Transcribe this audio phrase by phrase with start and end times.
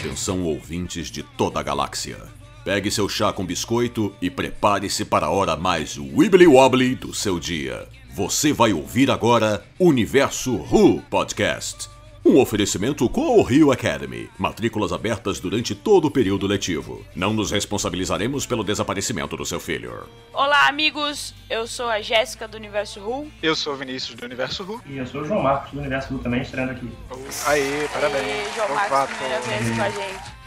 [0.00, 2.16] Atenção, ouvintes de toda a galáxia.
[2.64, 7.38] Pegue seu chá com biscoito e prepare-se para a hora mais wibbly wobbly do seu
[7.38, 7.86] dia.
[8.14, 11.90] Você vai ouvir agora Universo Who Podcast.
[12.30, 14.30] Um oferecimento com o Rio Academy.
[14.38, 17.04] Matrículas abertas durante todo o período letivo.
[17.12, 20.08] Não nos responsabilizaremos pelo desaparecimento do seu filho.
[20.32, 21.34] Olá, amigos.
[21.50, 23.28] Eu sou a Jéssica do Universo Who.
[23.42, 24.80] Eu sou o Vinícius do Universo Who.
[24.86, 26.88] E eu sou o João Marcos do Universo Who também, estreando aqui.
[27.46, 28.22] Aê, parabéns.
[28.22, 30.39] E João Marcos, primeira vez com a gente.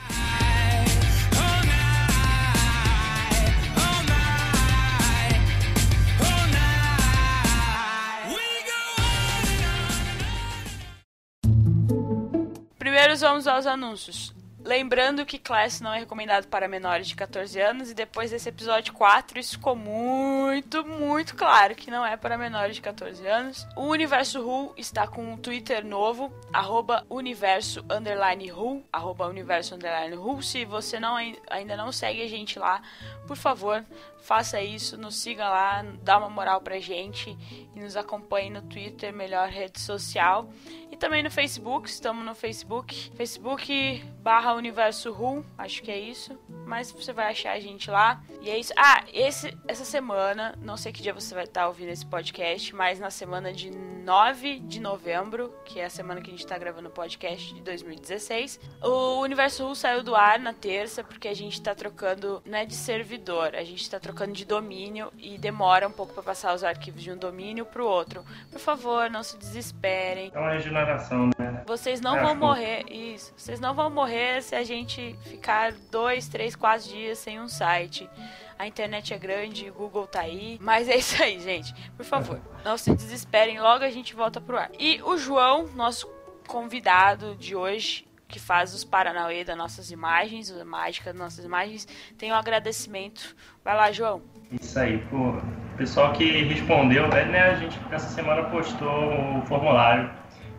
[13.14, 14.34] Primeiro vamos aos anúncios.
[14.66, 18.92] Lembrando que Class não é recomendado para menores de 14 anos e depois desse episódio
[18.94, 23.68] 4 isso ficou muito, muito claro que não é para menores de 14 anos.
[23.76, 30.16] O Universo Who está com um Twitter novo, arroba universo underline Who, arroba universo underline.
[30.42, 32.82] Se você não, ai- ainda não segue a gente lá,
[33.28, 33.84] por favor,
[34.24, 37.38] faça isso, nos siga lá, dá uma moral pra gente
[37.76, 40.50] e nos acompanhe no Twitter, melhor rede social.
[40.90, 46.40] E também no Facebook, estamos no Facebook, Facebook barra Universo Who, acho que é isso.
[46.66, 48.24] Mas você vai achar a gente lá.
[48.42, 48.72] E é isso.
[48.78, 53.00] Ah, esse, essa semana, não sei que dia você vai estar ouvindo esse podcast, mas
[53.00, 56.88] na semana de 9 de novembro, que é a semana que a gente tá gravando
[56.88, 61.62] o podcast de 2016, o Universo Who saiu do ar na terça, porque a gente
[61.62, 65.92] tá trocando, não é de servidor, a gente tá trocando de domínio e demora um
[65.92, 68.24] pouco para passar os arquivos de um domínio pro outro.
[68.52, 70.32] Por favor, não se desesperem.
[70.34, 71.64] É uma regeneração, né?
[71.66, 73.34] Vocês não É, vão morrer, isso.
[73.36, 78.10] Vocês não vão morrer se a gente ficar dois, três, quatro dias sem um site.
[78.58, 80.58] A internet é grande, o Google tá aí.
[80.62, 81.74] Mas é isso aí, gente.
[81.98, 84.70] Por favor, não se desesperem, logo a gente volta pro ar.
[84.80, 86.08] E o João, nosso
[86.48, 91.88] convidado de hoje, que faz os Paranauê das nossas imagens, a mágica das nossas imagens,
[92.18, 93.36] tem um agradecimento.
[93.64, 94.22] Vai lá, João.
[94.52, 95.30] Isso aí, pô.
[95.30, 97.42] O pessoal que respondeu, né?
[97.42, 100.10] A gente essa semana postou o formulário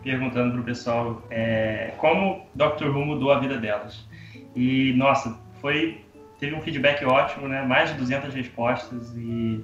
[0.03, 4.07] perguntando pro pessoal é, como Doctor Who mudou a vida delas.
[4.55, 6.05] E, nossa, foi
[6.39, 7.61] teve um feedback ótimo, né?
[7.63, 9.63] Mais de 200 respostas e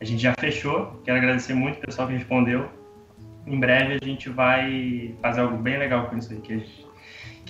[0.00, 1.00] a gente já fechou.
[1.04, 2.68] Quero agradecer muito o pessoal que respondeu.
[3.46, 6.64] Em breve a gente vai fazer algo bem legal com isso aí, que,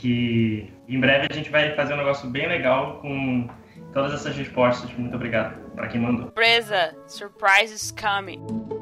[0.01, 3.49] que em breve a gente vai fazer um negócio bem legal com
[3.93, 4.91] todas essas respostas.
[4.95, 6.25] Muito obrigado para quem mandou.
[6.25, 6.97] Surpresa!
[7.07, 8.80] Surprise is coming.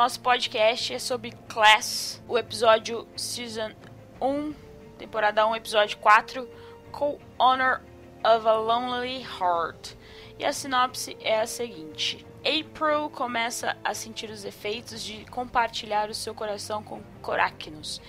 [0.00, 3.70] Nosso podcast é sobre Class, o episódio Season
[4.18, 4.54] 1,
[4.96, 6.48] temporada 1, episódio 4,
[6.90, 7.82] Co-Honor
[8.24, 9.94] of a Lonely Heart.
[10.38, 16.14] E a sinopse é a seguinte: April começa a sentir os efeitos de compartilhar o
[16.14, 18.00] seu coração com Coracnos.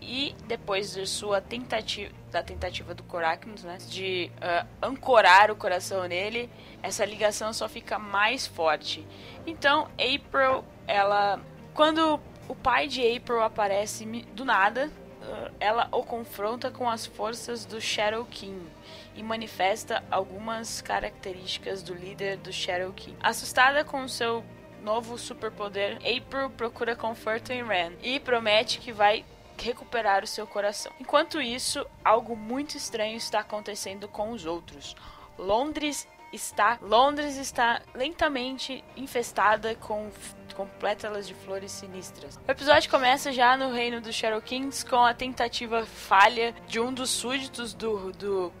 [0.00, 6.06] E depois de sua tentativa, da tentativa do Coracnos, né, de ah, ancorar o coração
[6.06, 6.50] nele,
[6.82, 9.06] essa ligação só fica mais forte.
[9.46, 11.40] Então, April, ela,
[11.74, 14.90] quando o pai de April aparece do nada,
[15.22, 18.66] ah, ela o confronta com as forças do Shadow King
[19.14, 23.16] e manifesta algumas características do líder do Shadow King.
[23.20, 24.44] Assustada com seu
[24.82, 29.24] novo superpoder, April procura conforto em Ren e promete que vai
[29.64, 30.92] recuperar o seu coração.
[31.00, 34.94] Enquanto isso, algo muito estranho está acontecendo com os outros.
[35.38, 40.10] Londres está Londres está lentamente infestada com
[40.54, 42.40] com pétalas de flores sinistras.
[42.48, 46.92] O episódio começa já no reino dos Shadow Kings com a tentativa falha de um
[46.92, 48.52] dos súditos do do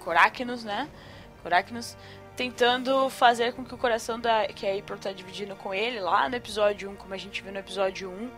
[0.00, 0.88] Coracnos, né?
[1.42, 1.96] Coracnos
[2.36, 6.28] tentando fazer com que o coração da que a April tá dividindo com ele lá
[6.28, 8.30] no episódio 1, como a gente viu no episódio 1,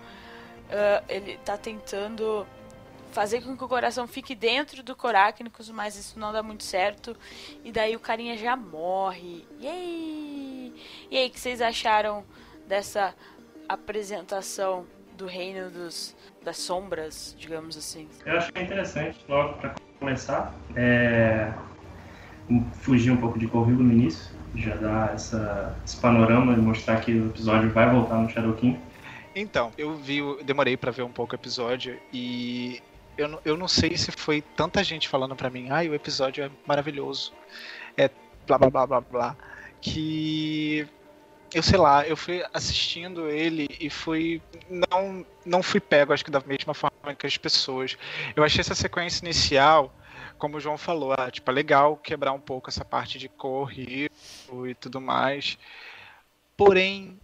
[0.70, 2.46] ah, ele tá tentando
[3.12, 7.16] fazer com que o coração fique dentro do Coráqunicos, mas isso não dá muito certo.
[7.64, 9.44] E daí o carinha já morre.
[9.60, 10.72] Yay!
[11.10, 12.24] E aí, o que vocês acharam
[12.68, 13.14] dessa
[13.68, 14.86] apresentação
[15.16, 18.08] do reino dos, das sombras, digamos assim?
[18.24, 21.52] Eu é interessante, logo para começar, é,
[22.74, 27.12] fugir um pouco de Corrigo no início, já dar essa, esse panorama e mostrar que
[27.12, 28.78] o episódio vai voltar no Shadow King.
[29.34, 32.80] Então, eu vi, eu demorei pra ver um pouco o episódio e
[33.16, 36.44] eu, não- eu não sei se foi tanta gente falando pra mim, ai, o episódio
[36.44, 37.32] é maravilhoso,
[37.96, 38.10] é
[38.46, 39.36] blá blá blá blá blá,
[39.80, 40.86] que
[41.54, 44.42] eu sei lá, eu fui assistindo ele e fui.
[44.68, 47.96] Não, não fui pego, acho que da mesma forma que as pessoas.
[48.36, 49.94] Eu achei essa sequência inicial,
[50.38, 53.72] como o João falou, ah, tipo, é legal quebrar um pouco essa parte de cor
[53.78, 54.08] e
[54.80, 55.58] tudo mais.
[56.56, 57.18] Porém,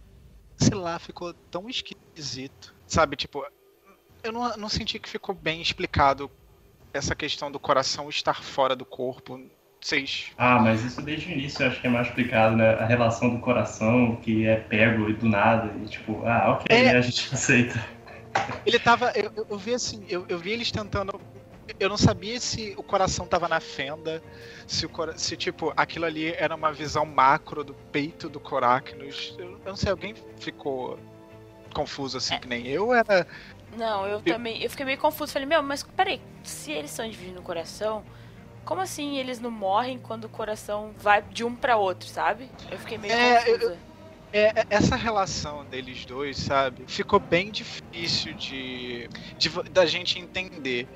[0.57, 2.73] sei lá, ficou tão esquisito.
[2.85, 3.45] Sabe, tipo,
[4.23, 6.29] eu não, não senti que ficou bem explicado
[6.93, 9.39] essa questão do coração estar fora do corpo.
[9.79, 10.31] Vocês.
[10.37, 12.73] Ah, mas isso desde o início eu acho que é mais explicado, né?
[12.75, 16.97] A relação do coração, que é pego e do nada, e tipo, ah, ok, é...
[16.97, 17.79] a gente aceita.
[18.65, 19.11] Ele tava.
[19.15, 21.19] Eu, eu vi assim, eu, eu vi eles tentando
[21.79, 24.21] eu não sabia se o coração tava na fenda,
[24.65, 29.35] se, o, se tipo, aquilo ali era uma visão macro do peito do Coráquenos.
[29.37, 30.99] Eu, eu não sei, alguém ficou
[31.73, 32.39] confuso assim é.
[32.39, 32.93] que nem eu?
[32.93, 33.27] Era.
[33.75, 34.61] Não, eu, eu também.
[34.63, 35.31] Eu fiquei meio confuso.
[35.31, 38.03] Falei, meu, mas peraí, se eles estão dividindo o coração,
[38.65, 42.49] como assim eles não morrem quando o coração vai de um para outro, sabe?
[42.71, 43.73] Eu fiquei meio é, confusa.
[43.73, 43.77] Eu,
[44.33, 46.83] é, é, essa relação deles dois, sabe?
[46.87, 50.87] Ficou bem difícil de, de da gente entender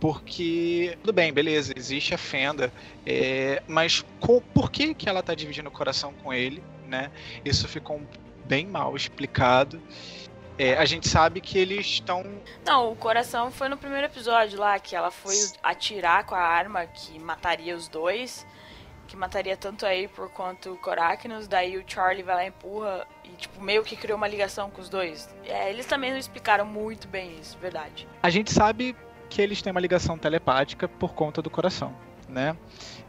[0.00, 2.72] porque tudo bem, beleza, existe a fenda,
[3.06, 7.10] é, mas com, por que que ela tá dividindo o coração com ele, né?
[7.44, 8.00] Isso ficou
[8.46, 9.80] bem mal explicado.
[10.58, 12.24] É, a gente sabe que eles estão.
[12.66, 16.86] Não, o coração foi no primeiro episódio lá, que ela foi atirar com a arma
[16.86, 18.46] que mataria os dois.
[19.06, 21.48] Que mataria tanto a April quanto o Coracnos.
[21.48, 23.06] Daí o Charlie vai lá e empurra.
[23.24, 25.34] E, tipo, meio que criou uma ligação com os dois.
[25.44, 28.06] É, eles também não explicaram muito bem isso, verdade.
[28.22, 28.94] A gente sabe
[29.30, 31.94] que eles têm uma ligação telepática por conta do coração,
[32.28, 32.56] né?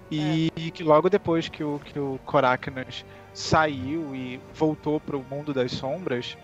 [0.09, 0.69] E é.
[0.69, 3.03] que logo depois que o, que o Coracnos
[3.33, 6.37] saiu e voltou para o mundo das sombras,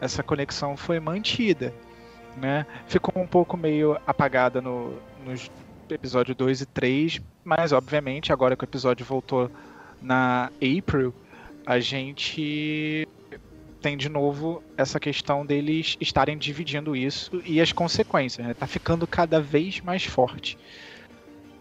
[0.00, 1.72] essa conexão foi mantida,
[2.36, 2.66] né?
[2.86, 5.50] Ficou um pouco meio apagada no, nos
[5.88, 9.50] episódios 2 e 3, mas obviamente agora que o episódio voltou
[10.02, 11.14] na April,
[11.64, 13.08] a gente
[13.84, 18.54] tem de novo essa questão deles estarem dividindo isso e as consequências, né?
[18.54, 20.56] Tá ficando cada vez mais forte.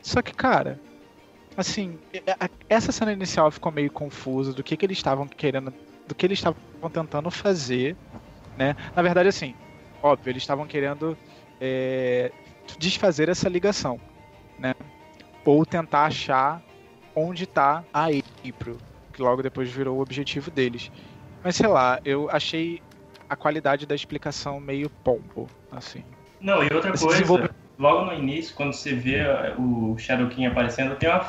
[0.02, 0.80] Só que, cara,
[1.58, 2.00] assim,
[2.70, 5.74] essa cena inicial ficou meio confusa do que, que eles estavam querendo,
[6.08, 6.58] do que eles estavam
[6.94, 7.98] tentando fazer,
[8.58, 8.74] né?
[8.96, 9.54] Na verdade, assim,
[10.02, 11.18] óbvio, eles estavam querendo
[11.60, 12.32] é,
[12.80, 14.00] desfazer essa ligação,
[14.58, 14.74] né?
[15.44, 16.64] Ou tentar achar
[17.14, 18.78] onde está a April,
[19.12, 20.90] que logo depois virou o objetivo deles.
[21.44, 22.82] Mas sei lá, eu achei
[23.30, 26.04] a qualidade da explicação meio pombo, assim.
[26.40, 27.50] Não, e outra Esse coisa, desenvolve...
[27.78, 29.24] logo no início, quando você vê
[29.58, 31.26] o Shadow King aparecendo, tem uma,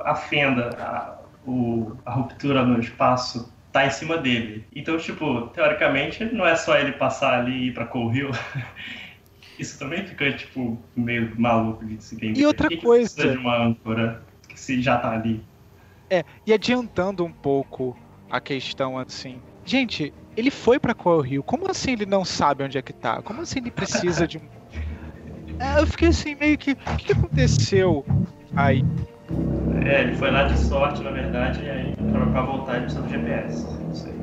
[0.00, 4.64] a fenda, a, o, a ruptura no espaço tá em cima dele.
[4.74, 8.30] Então, tipo, teoricamente, não é só ele passar ali e ir pra Cold Hill.
[9.58, 12.40] Isso também fica, tipo, meio maluco de se entender.
[12.40, 13.20] E outra que coisa...
[13.20, 15.42] Que de uma âncora que se já tá ali.
[16.08, 17.98] É, e adiantando um pouco
[18.30, 21.42] a questão, assim, Gente, ele foi pra Coral Rio.
[21.42, 23.20] Como assim ele não sabe onde é que tá?
[23.20, 24.40] Como assim ele precisa de um.
[25.60, 26.70] É, eu fiquei assim, meio que.
[26.70, 28.06] O que aconteceu
[28.54, 28.84] aí?
[29.84, 31.96] É, ele foi lá de sorte, na verdade, e aí
[32.32, 33.64] pra voltar ele precisa do GPS.
[33.64, 34.14] Não sei.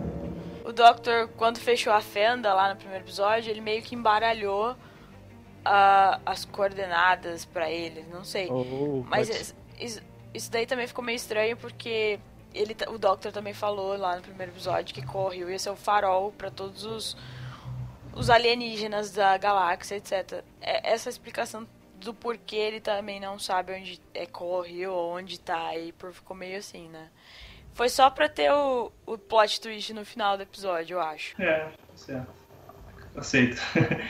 [0.63, 6.21] O Doctor, quando fechou a fenda lá no primeiro episódio, ele meio que embaralhou uh,
[6.25, 8.05] as coordenadas para ele.
[8.09, 8.47] Não sei.
[8.49, 10.01] Oh, Mas isso,
[10.33, 12.17] isso daí também ficou meio estranho porque
[12.55, 16.31] ele, o Doctor também falou lá no primeiro episódio que Correio ia ser o farol
[16.31, 17.17] para todos os,
[18.13, 20.43] os alienígenas da galáxia, etc.
[20.61, 21.67] É, essa explicação
[21.99, 26.35] do porquê ele também não sabe onde é Correio ou onde tá aí, por ficou
[26.35, 27.09] meio assim, né?
[27.73, 31.39] Foi só pra ter o, o plot twist no final do episódio, eu acho.
[31.41, 32.31] É, certo.
[33.17, 33.61] Aceito.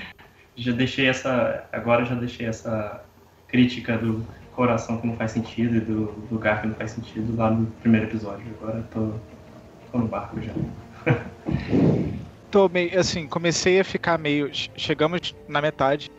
[0.55, 1.67] já deixei essa.
[1.71, 3.03] Agora já deixei essa
[3.47, 4.25] crítica do
[4.55, 8.07] coração que não faz sentido e do lugar que não faz sentido lá no primeiro
[8.07, 8.45] episódio.
[8.61, 9.11] Agora tô,
[9.91, 10.53] tô no barco já.
[12.49, 14.49] tô meio, assim, comecei a ficar meio.
[14.75, 16.09] Chegamos na metade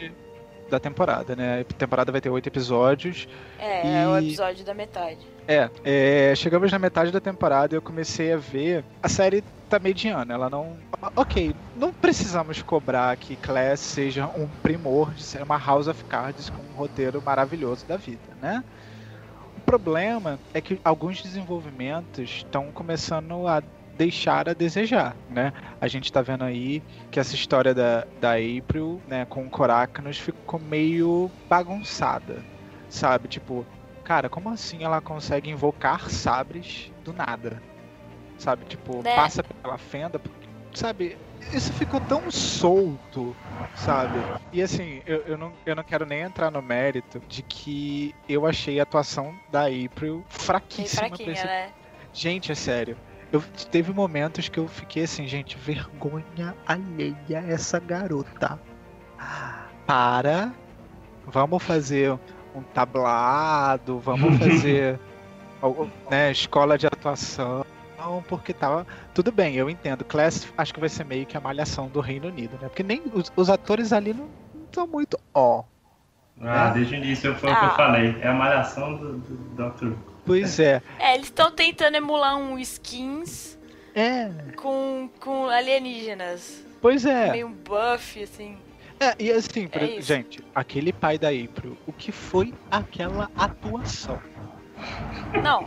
[0.71, 1.61] da temporada, né?
[1.61, 3.29] A temporada vai ter oito episódios.
[3.59, 3.95] É, e...
[3.95, 5.19] é o episódio da metade.
[5.49, 8.85] É, é, chegamos na metade da temporada e eu comecei a ver.
[9.03, 10.77] A série tá mediana, ela não.
[11.15, 16.51] Ok, não precisamos cobrar que Class seja um primor de ser uma House of Cards
[16.51, 18.65] com um roteiro maravilhoso da vida, né?
[19.57, 23.63] O problema é que alguns desenvolvimentos estão começando a
[23.97, 25.53] deixar a desejar, né?
[25.81, 30.19] A gente tá vendo aí que essa história da, da April, né, com o Coracnos
[30.19, 32.45] ficou meio bagunçada,
[32.89, 33.29] sabe?
[33.29, 33.67] Tipo,
[34.05, 37.63] cara, como assim ela consegue invocar sabres do nada?
[38.39, 38.67] Sabe?
[38.67, 39.17] Tipo, né?
[39.17, 40.21] passa pela fenda,
[40.75, 41.17] sabe?
[41.53, 43.35] Isso ficou tão solto,
[43.75, 44.21] sabe?
[44.53, 48.47] E assim, eu, eu, não, eu não quero nem entrar no mérito de que eu
[48.47, 51.09] achei a atuação da April fraquíssima.
[51.09, 51.73] Fraquinha, né?
[52.13, 52.97] Gente, é sério
[53.33, 58.59] Eu teve momentos que eu fiquei assim, gente, vergonha alheia essa garota.
[59.87, 60.53] Para.
[61.27, 62.19] Vamos fazer
[62.55, 64.99] um tablado, vamos fazer
[66.11, 67.65] né, escola de atuação,
[68.29, 68.87] porque tava.
[69.13, 70.05] Tudo bem, eu entendo.
[70.05, 72.69] Class acho que vai ser meio que a malhação do Reino Unido, né?
[72.69, 74.29] Porque nem os, os atores ali não
[74.65, 75.65] estão muito ó.
[76.41, 76.73] Ah, né?
[76.75, 77.55] desde o início foi ah.
[77.55, 77.77] o que eu ah.
[77.77, 78.17] falei.
[78.21, 79.93] É a malhação do, do Dr.
[80.27, 80.83] Pois é.
[80.99, 83.57] É, eles estão tentando emular um skins
[83.95, 84.31] é.
[84.57, 86.67] com, com alienígenas.
[86.83, 87.31] Pois é.
[87.31, 88.59] Meio um buff, assim.
[88.99, 94.21] É, e assim, é gente, aquele pai da April, o que foi aquela atuação?
[95.43, 95.65] Não.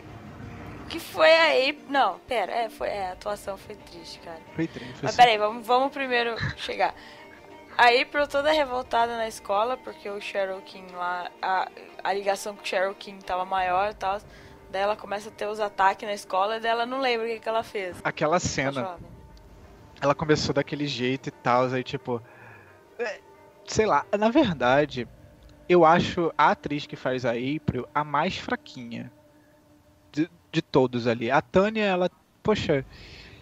[0.84, 1.86] O que foi a April.
[1.90, 4.40] Não, pera, é, foi, é, a atuação foi triste, cara.
[4.56, 4.94] Foi triste.
[4.94, 6.96] Foi Mas peraí, vamos, vamos primeiro chegar.
[7.78, 11.70] A April toda revoltada na escola, porque o Cheryl King lá, a,
[12.04, 14.20] a ligação com o Cheryl King tava maior e tal.
[14.72, 17.30] Daí ela começa a ter os ataques na escola e daí ela não lembra o
[17.30, 17.98] que, que ela fez.
[18.04, 18.98] Aquela cena.
[20.00, 22.22] Ela começou daquele jeito e tal, aí tipo.
[22.98, 23.20] É,
[23.66, 25.08] sei lá, na verdade,
[25.68, 29.12] eu acho a atriz que faz a April a mais fraquinha
[30.12, 31.30] de, de todos ali.
[31.30, 32.10] A Tânia, ela,
[32.42, 32.86] poxa,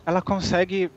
[0.05, 0.91] ela consegue.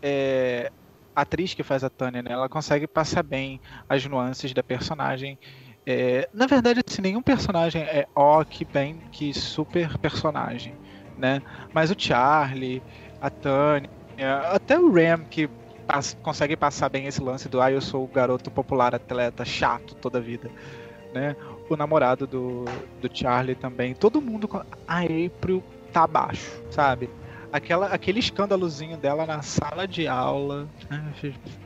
[0.00, 0.72] É,
[1.14, 5.38] a atriz que faz a Tânia, né, ela consegue passar bem as nuances da personagem.
[5.86, 10.74] É, na verdade, assim, nenhum personagem é ó que bem que super personagem,
[11.16, 11.42] né?
[11.72, 12.82] Mas o Charlie,
[13.20, 13.90] a Tânia,
[14.52, 15.50] até o Ram que
[16.22, 20.18] consegue passar bem esse lance do ah, eu sou o garoto popular atleta chato toda
[20.18, 20.50] a vida,
[21.12, 21.36] né?
[21.68, 24.48] O namorado do, do Charlie também, todo mundo
[24.86, 27.10] a April tá abaixo, sabe?
[27.52, 30.66] Aquela, aquele escândalozinho dela na sala de aula.
[30.88, 31.12] Né?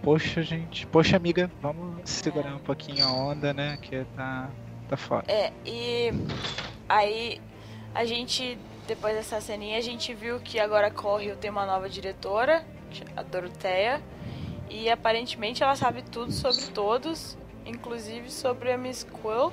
[0.02, 0.86] Poxa, gente.
[0.88, 3.78] Poxa, amiga, vamos segurar um pouquinho a onda, né?
[3.80, 4.50] Que tá,
[4.88, 5.24] tá foda.
[5.28, 6.12] É, e
[6.88, 7.40] aí
[7.94, 12.64] a gente, depois dessa ceninha, a gente viu que agora Corre tem uma nova diretora,
[13.16, 14.02] a Doroteia.
[14.68, 19.52] E aparentemente ela sabe tudo sobre todos, inclusive sobre a Miss Quill.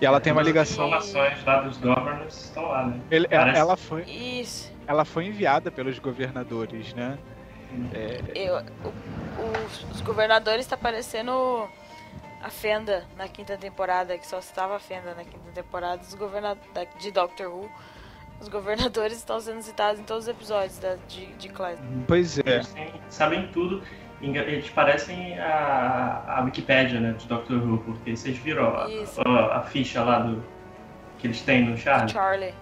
[0.00, 0.92] E ela tem uma ligação.
[0.94, 3.00] As informações lá dos governors estão lá, né?
[3.10, 4.02] Ele, ela, ela foi.
[4.04, 4.72] Isso.
[4.90, 7.16] Ela foi enviada pelos governadores, né?
[7.94, 8.20] É...
[8.34, 11.68] Eu, o, os governadores tá parecendo
[12.42, 16.88] a Fenda na quinta temporada, que só estava a Fenda na quinta temporada dos governadores
[16.98, 17.70] de Doctor Who
[18.40, 21.78] os governadores estão sendo citados em todos os episódios da, de, de Class.
[22.08, 22.42] Pois é.
[22.46, 22.74] Eles
[23.10, 23.82] sabem tudo.
[24.20, 28.88] Eles parecem a, a Wikipédia, né, de Doctor Who, porque vocês viram a,
[29.26, 30.42] a, a, ficha lá do
[31.18, 32.12] que eles têm no Charlie?
[32.12, 32.54] Charlie.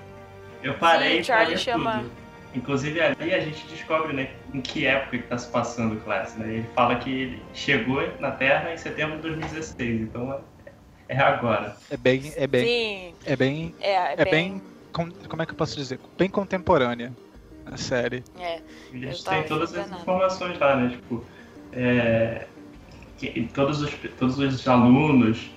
[0.62, 1.98] Eu parei Sim, Charlie chama...
[1.98, 2.28] tudo.
[2.54, 6.34] Inclusive ali a gente descobre né, em que época que está se passando o Class.
[6.36, 6.54] Né?
[6.54, 11.76] Ele fala que ele chegou na Terra em setembro de 2016, então é, é agora.
[11.90, 13.14] É bem, é bem, Sim.
[13.26, 14.62] é bem, é, é, é bem, bem
[15.28, 16.00] como é que eu posso dizer?
[16.16, 17.12] Bem contemporânea
[17.66, 18.24] a série.
[18.38, 18.60] É.
[18.92, 20.90] E a gente tem todas as informações lá, né?
[20.90, 21.24] Tipo,
[21.72, 22.46] é,
[23.18, 25.50] que, todos, os, todos os alunos,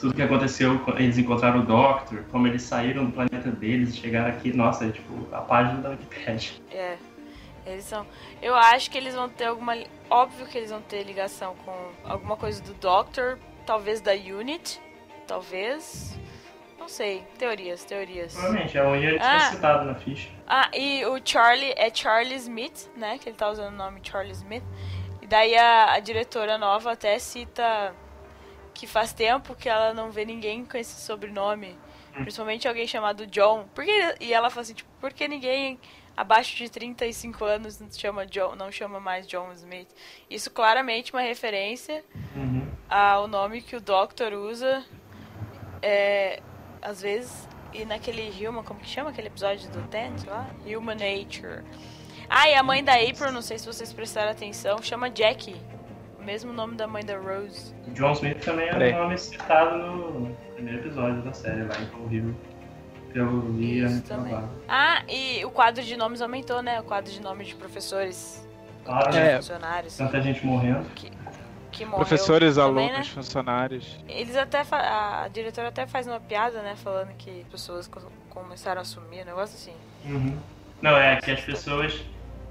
[0.00, 4.28] tudo que aconteceu eles encontraram o Doctor, como eles saíram do planeta deles e chegaram
[4.28, 6.52] aqui, nossa, é tipo a página da Wikipedia.
[6.70, 6.96] É.
[7.66, 8.06] Eles são.
[8.40, 9.76] Eu acho que eles vão ter alguma.
[10.08, 14.80] Óbvio que eles vão ter ligação com alguma coisa do Doctor, talvez da Unit,
[15.26, 16.18] talvez.
[16.78, 17.22] Não sei.
[17.38, 18.32] Teorias, teorias.
[18.32, 19.40] Provavelmente, é um ia ah.
[19.50, 20.30] citado na ficha.
[20.48, 23.18] Ah, e o Charlie é Charlie Smith, né?
[23.18, 24.64] Que ele tá usando o nome Charlie Smith.
[25.20, 27.94] E daí a, a diretora nova até cita
[28.80, 31.76] que faz tempo que ela não vê ninguém com esse sobrenome.
[32.16, 32.22] Hum.
[32.22, 33.68] Principalmente alguém chamado John.
[33.74, 35.78] Porque, e ela fala assim, tipo, por que ninguém
[36.16, 39.88] abaixo de 35 anos não chama, John, não chama mais John Smith?
[40.30, 42.02] Isso claramente uma referência
[42.34, 42.66] uhum.
[42.88, 44.82] ao nome que o Doctor usa
[45.82, 46.40] é,
[46.80, 50.48] às vezes, e naquele Human, como que chama aquele episódio do Tent lá?
[50.64, 51.64] Human Nature.
[52.30, 55.60] Ah, e a mãe da April, não sei se vocês prestaram atenção, chama Jackie.
[56.20, 57.74] O mesmo nome da mãe da Rose.
[57.88, 62.36] John Smith também é um nome citado no primeiro episódio da série lá em Rio.
[63.14, 63.82] Eu vi
[64.68, 66.78] Ah, e o quadro de nomes aumentou, né?
[66.80, 68.46] O quadro de nomes de professores.
[68.84, 69.36] Claro, é.
[69.36, 69.96] funcionários.
[69.96, 70.88] Tanta gente morrendo.
[70.94, 71.10] Que
[71.70, 71.98] que morreu.
[71.98, 73.14] Professores, também, alunos, né?
[73.14, 73.98] funcionários.
[74.08, 77.90] Eles até a diretora até faz uma piada, né, falando que pessoas
[78.28, 79.74] começaram a sumir, um negócio assim.
[80.04, 80.36] Uhum.
[80.82, 82.02] Não, é que as pessoas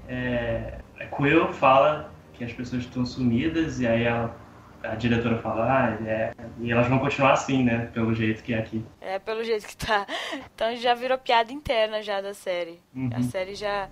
[0.08, 0.78] é,
[1.16, 2.10] Quill fala
[2.40, 4.34] que as pessoas estão sumidas e aí ela,
[4.82, 8.58] a diretora fala, ah, é, e elas vão continuar assim, né, pelo jeito que é
[8.58, 8.82] aqui.
[8.98, 10.06] É, pelo jeito que tá.
[10.54, 12.80] Então já virou piada interna já da série.
[12.96, 13.10] Uhum.
[13.12, 13.90] A série já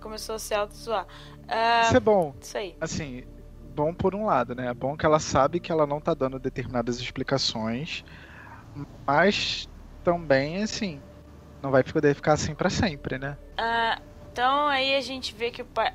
[0.00, 1.04] começou a se auto-zoar.
[1.42, 2.34] Uh, isso é bom.
[2.40, 2.74] Isso aí.
[2.80, 3.22] Assim,
[3.74, 4.68] bom por um lado, né?
[4.68, 8.02] É bom que ela sabe que ela não tá dando determinadas explicações,
[9.06, 9.68] mas
[10.02, 11.02] também, assim,
[11.62, 13.36] não vai poder ficar assim para sempre, né?
[13.58, 14.00] Uh,
[14.32, 15.92] Então aí a gente vê que o pai,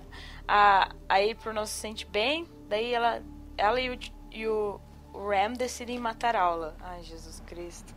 [0.47, 3.21] a, a April não se sente bem, daí ela,
[3.57, 3.99] ela e o,
[4.31, 4.79] e o
[5.13, 6.75] Ram decidem matar a aula.
[6.79, 7.93] Ai, Jesus Cristo.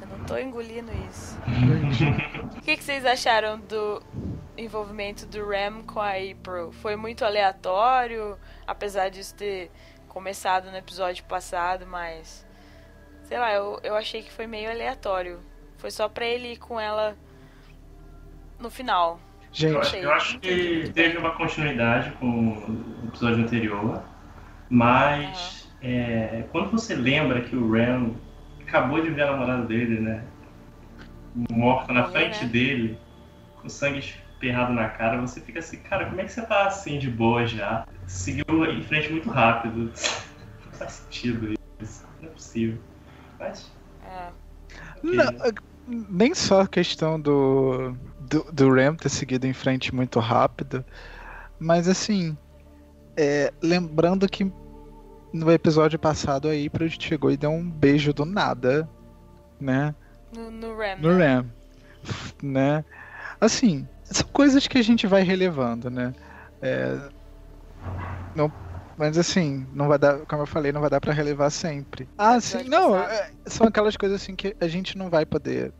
[0.00, 1.38] Eu não tô engolindo isso.
[2.56, 4.02] o que, que vocês acharam do
[4.56, 6.72] envolvimento do Ram com a April?
[6.72, 9.70] Foi muito aleatório, apesar disso ter
[10.08, 12.46] começado no episódio passado, mas.
[13.24, 15.40] Sei lá, eu, eu achei que foi meio aleatório.
[15.76, 17.16] Foi só pra ele ir com ela
[18.58, 19.20] no final.
[19.52, 24.02] Gente, eu acho, eu acho que teve uma continuidade com o episódio anterior,
[24.70, 25.90] mas uhum.
[25.90, 28.14] é, quando você lembra que o Ram
[28.66, 30.24] acabou de ver a namorada dele, né?
[31.50, 32.50] Morta na frente né?
[32.50, 32.98] dele,
[33.60, 36.98] com sangue esperrado na cara, você fica assim, cara, como é que você tá assim
[36.98, 37.86] de boa já?
[38.06, 39.92] Seguiu em frente muito rápido.
[40.64, 42.06] Não faz sentido isso.
[42.22, 42.78] Não é possível.
[43.38, 43.70] Mas.
[44.06, 44.30] É.
[45.02, 45.26] Não,
[45.86, 47.94] nem só a questão do
[48.32, 50.82] do, do Ram ter seguido em frente muito rápido.
[51.58, 52.36] Mas assim,
[53.16, 54.50] é, lembrando que
[55.32, 58.88] no episódio passado aí April chegou e deu um beijo do nada,
[59.60, 59.94] né?
[60.34, 60.96] No, no Ram.
[60.98, 61.36] No né?
[61.36, 61.46] Ram.
[62.42, 62.84] Né?
[63.40, 66.14] Assim, são coisas que a gente vai relevando, né?
[66.60, 66.98] É,
[68.34, 68.50] não,
[68.96, 72.08] mas assim, não vai dar, como eu falei, não vai dar para relevar sempre.
[72.16, 75.72] Ah, sim, não, é, são aquelas coisas assim que a gente não vai poder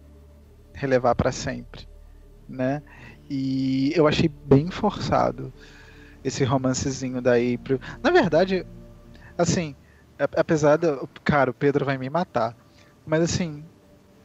[0.75, 1.92] relevar para sempre
[2.53, 2.83] né?
[3.29, 5.53] E eu achei bem forçado
[6.23, 7.81] esse romancezinho da April.
[8.03, 8.67] Na verdade,
[9.37, 9.75] assim,
[10.19, 11.09] apesar do.
[11.25, 12.57] Cara, o Pedro vai me matar.
[13.05, 13.65] Mas assim,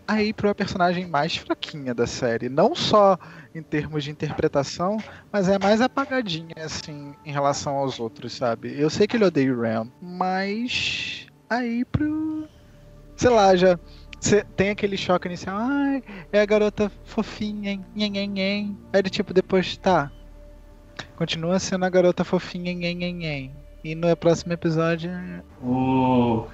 [0.07, 2.49] a April é a personagem mais fraquinha da série.
[2.49, 3.17] Não só
[3.53, 4.97] em termos de interpretação,
[5.31, 8.79] mas é mais apagadinha, assim, em relação aos outros, sabe?
[8.79, 12.47] Eu sei que ele odeia o Ram, mas a April.
[13.15, 13.79] Sei lá, já
[14.27, 16.03] você tem aquele choque inicial, ai,
[16.33, 18.77] é a garota fofinha, nhen, nhen, nhen.
[18.91, 20.11] Aí tipo, depois, tá.
[21.15, 23.51] Continua sendo a garota fofinha, nhen, nhen, nhen.
[23.85, 25.11] E no próximo episódio.
[25.63, 26.45] O...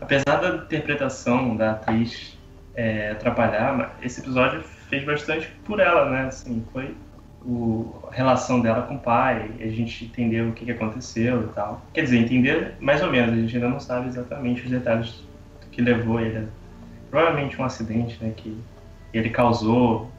[0.00, 2.36] Apesar da interpretação da atriz
[2.74, 6.22] é, atrapalhar, esse episódio fez bastante por ela, né?
[6.24, 6.96] Assim, foi
[7.44, 11.48] o, a relação dela com o pai, a gente entendeu o que, que aconteceu e
[11.48, 11.86] tal.
[11.94, 15.22] Quer dizer, entender mais ou menos, a gente ainda não sabe exatamente os detalhes
[15.70, 16.48] que levou ele
[17.10, 18.58] provavelmente um acidente né, que
[19.12, 20.10] ele causou,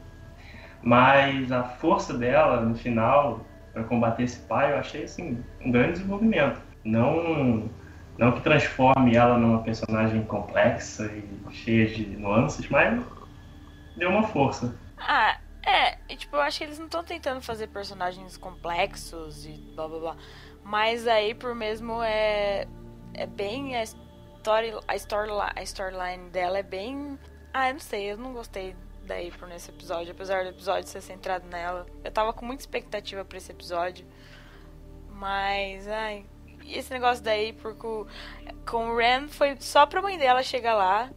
[0.82, 3.40] mas a força dela no final
[3.72, 6.60] para combater esse pai eu achei assim um grande desenvolvimento.
[6.84, 7.70] Não
[8.18, 13.02] não que transforme ela numa personagem complexa e cheia de nuances, mas
[13.96, 14.76] deu uma força.
[14.98, 19.88] Ah, é, tipo, eu acho que eles não estão tentando fazer personagens complexos e blá
[19.88, 20.16] blá blá.
[20.62, 22.66] Mas aí por mesmo é
[23.14, 23.84] é bem é
[24.42, 27.18] story, a, storyline, dela é bem.
[27.54, 28.74] Ah, eu não sei, eu não gostei
[29.04, 31.86] da April nesse episódio, apesar do episódio ser centrado nela.
[32.02, 34.04] Eu tava com muita expectativa para esse episódio.
[35.10, 36.26] Mas, ai.
[36.66, 38.06] Esse negócio da April com,
[38.68, 41.10] com o Ren foi só pra mãe dela chegar lá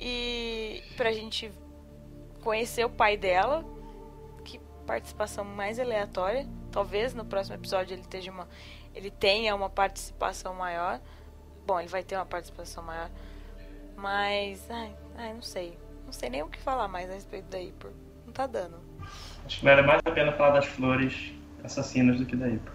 [0.00, 1.52] e pra gente
[2.42, 3.64] conhecer o pai dela.
[4.44, 6.46] Que participação mais aleatória.
[6.70, 8.48] Talvez no próximo episódio ele, esteja uma,
[8.94, 11.00] ele tenha uma participação maior.
[11.66, 13.10] Bom, ele vai ter uma participação maior.
[13.96, 15.78] Mas, ai, ai, não sei.
[16.04, 17.90] Não sei nem o que falar mais a respeito da Ipor.
[18.26, 18.78] Não tá dando.
[19.44, 22.74] Acho que vale mais a pena falar das flores assassinas do que da Ipor.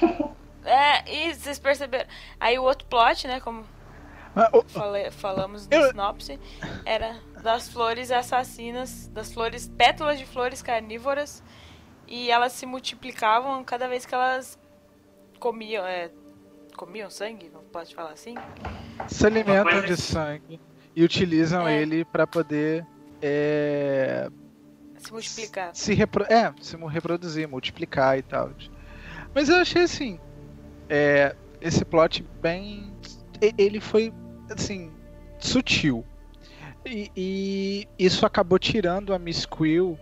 [0.64, 2.08] é, e vocês perceberam.
[2.38, 3.64] Aí o outro plot, né, como
[4.34, 5.88] ah, oh, falei, falamos no eu...
[5.88, 6.40] sinopse,
[6.86, 11.42] era das flores assassinas, das flores, pétalas de flores carnívoras,
[12.06, 14.58] e elas se multiplicavam cada vez que elas
[15.38, 16.10] comiam, é,
[16.76, 18.34] comiam sangue, não pode falar assim?
[19.08, 20.60] Se alimentam de sangue
[20.94, 21.80] e utilizam é.
[21.80, 22.86] ele para poder
[23.20, 24.28] é,
[24.98, 25.70] se multiplicar.
[25.74, 28.50] Se repro é, se reproduzir, multiplicar e tal.
[29.34, 30.20] Mas eu achei assim,
[30.88, 32.92] é, esse plot bem,
[33.56, 34.12] ele foi
[34.50, 34.92] assim
[35.38, 36.04] sutil
[36.84, 39.98] e, e isso acabou tirando a Miss Quill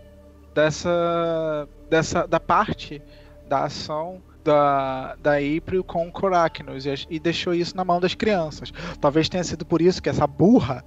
[0.53, 3.01] dessa dessa da parte
[3.47, 8.15] da ação da, da April com o Coracnos e, e deixou isso na mão das
[8.15, 8.71] crianças.
[8.99, 10.83] Talvez tenha sido por isso que essa burra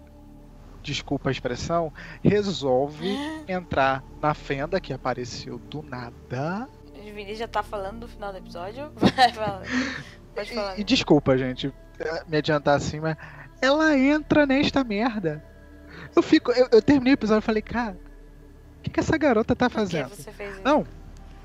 [0.85, 3.09] desculpa a expressão, resolve
[3.49, 6.69] entrar na fenda que apareceu do nada.
[6.95, 8.93] O Vini já tá falando do final do episódio?
[8.95, 9.62] Vai, fala.
[10.35, 10.79] Pode falar.
[10.79, 13.17] E, e, desculpa, gente, é, me adiantar assim, mas
[13.61, 15.43] ela entra nesta merda.
[16.14, 17.97] Eu fico, eu, eu terminei o episódio e falei, cara,
[18.79, 20.09] o que, que essa garota tá fazendo?
[20.09, 20.62] Por que você fez isso?
[20.62, 20.87] Não,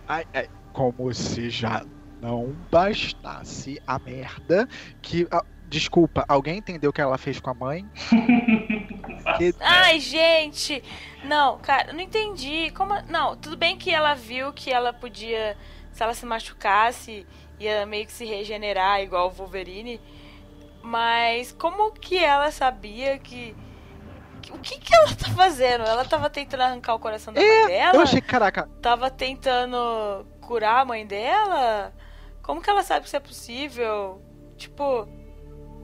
[0.08, 1.86] ai, ai, como se já
[2.22, 4.68] não bastasse a merda
[5.02, 5.28] que.
[5.68, 7.86] desculpa, alguém entendeu o que ela fez com a mãe?
[9.38, 9.56] entender.
[9.60, 10.84] Ai, gente!
[11.24, 12.72] Não, cara, eu não entendi.
[12.72, 12.94] Como.
[13.10, 15.58] Não, tudo bem que ela viu que ela podia.
[15.92, 17.26] Se ela se machucasse,
[17.60, 20.00] ia meio que se regenerar igual o Wolverine.
[20.82, 23.56] Mas como que ela sabia que.
[24.42, 25.84] que- O que que ela tá fazendo?
[25.84, 27.96] Ela tava tentando arrancar o coração da mãe dela?
[27.96, 31.94] Eu achei, caraca, Tava tentando curar a mãe dela?
[32.50, 34.20] Como que ela sabe que isso é possível?
[34.58, 35.08] Tipo,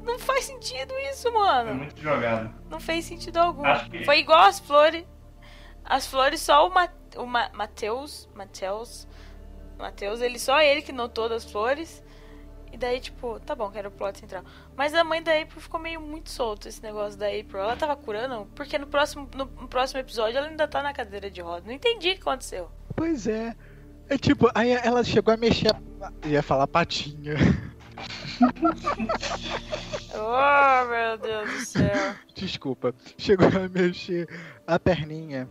[0.03, 1.75] não faz sentido isso, Foi mano.
[1.75, 2.51] muito jogado.
[2.71, 3.63] Não fez sentido algum.
[3.63, 5.05] Acho que- Foi igual as flores.
[5.83, 8.27] As flores, só o, Ma o Ma Mateus.
[8.33, 9.07] Mateus.
[9.77, 12.03] Mateus, ele só ele que notou das flores.
[12.71, 14.43] E daí, tipo, tá bom, que era o plot central.
[14.75, 17.59] Mas a mãe da April ficou meio muito solto esse negócio da April.
[17.59, 21.29] Ela tava curando, porque no próximo, no, no próximo episódio ela ainda tá na cadeira
[21.29, 21.61] de roda.
[21.67, 22.71] Não entendi o que aconteceu.
[22.95, 23.55] pois é.
[24.09, 25.71] É tipo, aí ela chegou a mexer.
[25.71, 26.27] A...
[26.27, 27.35] Ia falar patinha.
[30.13, 32.15] Oh, meu Deus do céu.
[32.35, 32.93] Desculpa.
[33.17, 34.27] Chegou a mexer
[34.67, 35.49] a perninha.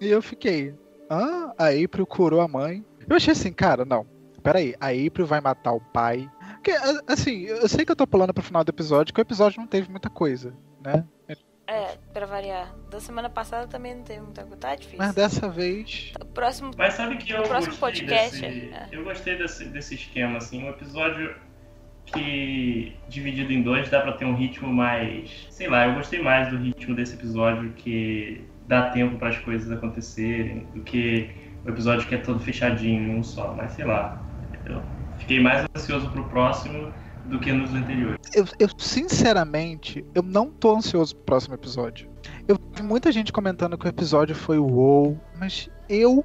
[0.00, 0.74] E eu fiquei.
[1.08, 2.84] Ah, a April curou a mãe.
[3.08, 4.06] Eu achei assim, cara, não.
[4.42, 6.28] Peraí, a April vai matar o pai.
[6.54, 6.72] Porque,
[7.06, 9.66] assim, eu sei que eu tô pulando pro final do episódio, que o episódio não
[9.66, 11.04] teve muita coisa, né?
[11.72, 12.70] É, pra variar.
[12.90, 14.58] Da semana passada também não teve muita coisa.
[14.58, 14.98] Tá difícil.
[14.98, 16.12] Mas dessa vez.
[16.20, 16.70] O próximo.
[16.76, 18.88] Mas sabe que eu O próximo gostei podcast, desse, é.
[18.92, 21.34] eu gostei desse, desse esquema assim, um episódio
[22.04, 26.50] que dividido em dois dá pra ter um ritmo mais, sei lá, eu gostei mais
[26.50, 31.30] do ritmo desse episódio que dá tempo para as coisas acontecerem do que
[31.64, 34.20] o episódio que é todo fechadinho em um só, mas sei lá,
[34.66, 34.82] eu
[35.18, 36.92] fiquei mais ansioso pro próximo
[37.24, 38.18] do que nos anteriores.
[38.34, 42.10] Eu, eu, sinceramente, eu não tô ansioso pro próximo episódio.
[42.46, 46.24] Eu vi muita gente comentando que o episódio foi wow, mas eu,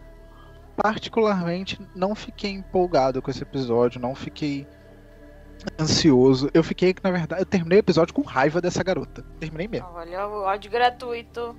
[0.75, 4.67] particularmente, não fiquei empolgado com esse episódio, não fiquei
[5.79, 6.49] ansioso.
[6.53, 9.23] Eu fiquei, na verdade, eu terminei o episódio com raiva dessa garota.
[9.39, 9.87] Terminei mesmo.
[9.93, 11.55] Olha o ódio gratuito.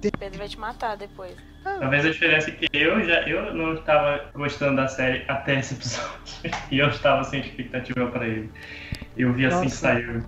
[0.00, 1.36] Pedro vai te matar depois.
[1.78, 5.74] Talvez a diferença é que eu já eu não estava gostando da série até esse
[5.74, 6.10] episódio
[6.70, 8.50] e eu estava sem expectativa para ele.
[9.16, 9.76] Eu vi assim que Nossa.
[9.76, 10.22] saiu.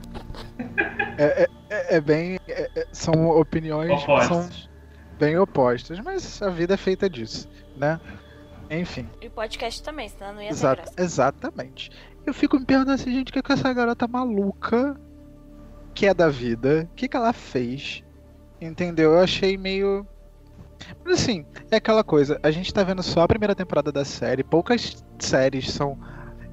[1.19, 2.39] É, é- é bem.
[2.49, 4.49] é- é- são opiniões que são
[5.19, 8.01] bem opostas, mas a vida é feita disso, né?
[8.71, 9.09] Enfim.
[9.21, 10.93] E o podcast também, senão não ia graça.
[10.97, 11.91] exatamente.
[12.27, 14.99] Eu fico me perguntando assim, gente, o que, que essa garota maluca
[15.95, 16.87] que é da vida?
[16.93, 18.05] O que, que ela fez?
[18.61, 19.13] Entendeu?
[19.13, 20.07] Eu achei meio.
[21.05, 24.45] Mas assim, é aquela coisa, a gente tá vendo só a primeira temporada da série,
[24.45, 25.99] poucas séries são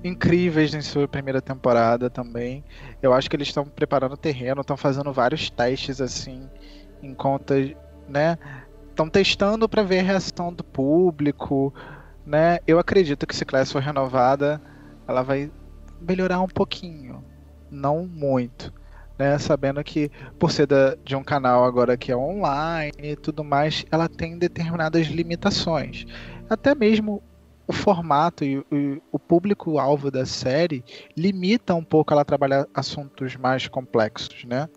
[0.03, 2.63] incríveis em sua primeira temporada também.
[3.01, 6.47] Eu acho que eles estão preparando o terreno, estão fazendo vários testes assim,
[7.01, 7.55] em conta,
[8.07, 8.37] né?
[8.89, 11.73] Estão testando para ver a reação do público,
[12.25, 12.59] né?
[12.67, 14.61] Eu acredito que se Class for renovada,
[15.07, 15.51] ela vai
[15.99, 17.23] melhorar um pouquinho,
[17.69, 18.71] não muito,
[19.17, 19.37] né?
[19.37, 23.85] Sabendo que por ser da- de um canal agora que é online e tudo mais,
[23.91, 26.05] ela tem determinadas limitações.
[26.49, 27.21] Até mesmo
[27.67, 30.83] o formato e, o- e o público-alvo da série
[31.17, 34.69] limita um pouco ela trabalhar assuntos mais complexos, né?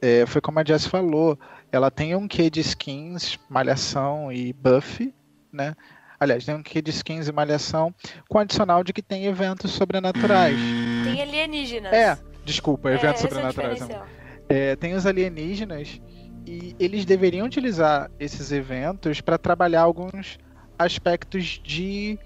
[0.00, 1.38] É, foi como a Jess falou,
[1.72, 5.12] ela tem um quê de skins, malhação e buff,
[5.52, 5.74] né?
[6.20, 7.94] Aliás, tem um quê de skins e malhação
[8.28, 10.60] com adicional de que tem eventos sobrenaturais.
[11.04, 11.92] Tem alienígenas.
[11.92, 13.74] É, desculpa, eventos é, é o sobrenaturais.
[13.74, 14.06] diferencial.
[14.48, 16.00] É, tem os alienígenas
[16.46, 20.38] e eles deveriam utilizar esses eventos para trabalhar alguns
[20.78, 22.18] aspectos de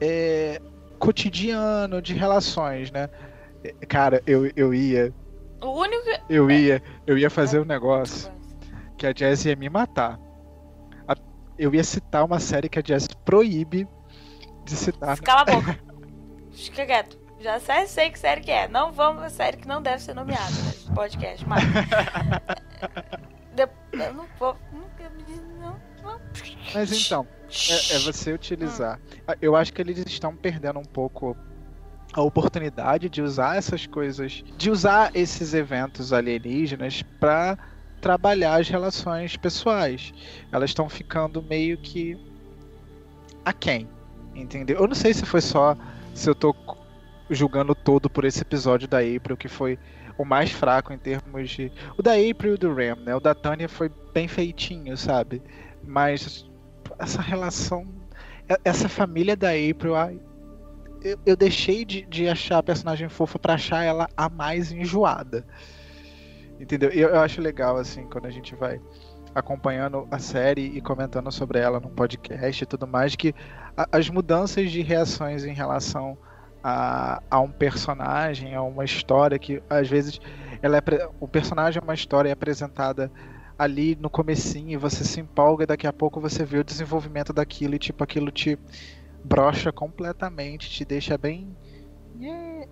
[0.00, 0.60] é,
[0.98, 3.08] cotidiano, de relações, né?
[3.64, 5.12] É, Cara, eu, eu ia,
[5.60, 6.04] O único.
[6.28, 8.30] eu ia, eu ia fazer um negócio
[8.98, 10.18] que a Jazz ia me matar.
[11.58, 13.86] Eu ia citar uma série que a Jazz proíbe
[14.64, 15.20] de citar.
[15.20, 15.78] Cala a boca.
[16.52, 17.19] Fica quieto.
[17.40, 18.68] Já sei, sei que série que é.
[18.68, 21.62] Não vamos a série que não deve ser nomeada nesse podcast, mas.
[23.92, 24.56] Eu não vou.
[25.58, 26.20] Não, não.
[26.74, 27.26] Mas então,
[27.68, 29.00] é, é você utilizar.
[29.26, 31.36] Ah, Eu acho que eles estão perdendo um pouco
[32.12, 37.58] a oportunidade de usar essas coisas, de usar esses eventos alienígenas para
[38.00, 40.12] trabalhar as relações pessoais.
[40.50, 42.18] Elas estão ficando meio que
[43.44, 43.88] aquém,
[44.34, 44.78] entendeu?
[44.78, 45.76] Eu não sei se foi só
[46.14, 46.54] se eu tô
[47.30, 49.78] julgando todo por esse episódio da April que foi
[50.18, 53.14] o mais fraco em termos de o da April e do Ram, né?
[53.14, 55.42] O da Tânia foi bem feitinho, sabe?
[55.82, 56.46] Mas
[56.98, 57.86] essa relação,
[58.64, 59.94] essa família da April,
[61.02, 65.46] eu, eu deixei de, de achar a personagem fofa pra achar ela a mais enjoada.
[66.58, 66.90] Entendeu?
[66.90, 68.80] Eu, eu acho legal, assim, quando a gente vai
[69.34, 73.34] acompanhando a série e comentando sobre ela num podcast e tudo mais, que
[73.76, 76.18] a- as mudanças de reações em relação
[76.62, 80.20] a, a um personagem, a uma história que às vezes
[80.62, 80.82] ela é,
[81.18, 83.10] o personagem é uma história é apresentada
[83.58, 87.32] ali no comecinho e você se empolga e daqui a pouco você vê o desenvolvimento
[87.32, 88.58] daquilo e tipo aquilo te
[89.22, 91.54] brocha completamente, te deixa bem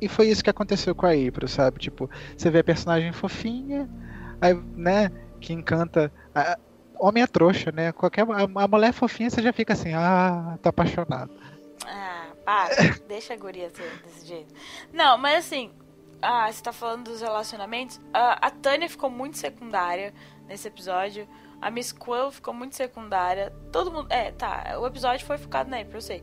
[0.00, 1.78] e foi isso que aconteceu com a April, sabe?
[1.78, 3.88] Tipo, você vê a personagem fofinha,
[4.40, 6.12] aí, né, que encanta.
[6.34, 6.58] A,
[6.98, 7.92] homem é trouxa, né?
[7.92, 11.30] Qualquer, a, a mulher fofinha você já fica assim, ah, tá apaixonado.
[11.86, 12.17] Ah,
[12.48, 12.70] para,
[13.06, 14.54] deixa a guria desse jeito.
[14.90, 15.70] Não, mas assim,
[16.22, 18.00] ah, você tá falando dos relacionamentos.
[18.10, 20.14] A, a Tânia ficou muito secundária
[20.46, 21.28] nesse episódio.
[21.60, 23.52] A Miss Quill ficou muito secundária.
[23.70, 24.10] Todo mundo.
[24.10, 24.78] É, tá.
[24.80, 26.22] O episódio foi focado na April, eu sei.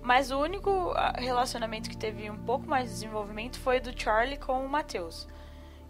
[0.00, 4.38] Mas o único ah, relacionamento que teve um pouco mais de desenvolvimento foi do Charlie
[4.38, 5.28] com o Matheus.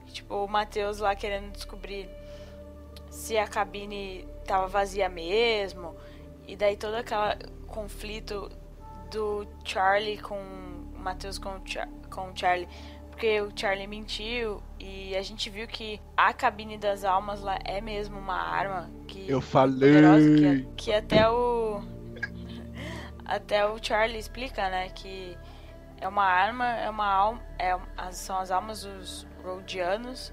[0.09, 2.11] Tipo, o Matheus lá querendo descobrir
[3.09, 5.95] se a cabine tava vazia mesmo.
[6.45, 8.51] E daí todo aquele conflito
[9.11, 11.61] do Charlie com o Matheus com,
[12.11, 12.69] com o Charlie.
[13.11, 17.81] Porque o Charlie mentiu e a gente viu que a cabine das almas lá é
[17.81, 19.29] mesmo uma arma que.
[19.29, 20.67] Eu falei!
[20.77, 21.83] Que, que até o
[23.25, 25.37] até o Charlie explica, né, que
[25.99, 27.75] é uma arma, é uma alma, é,
[28.13, 30.33] são as almas dos Rodianos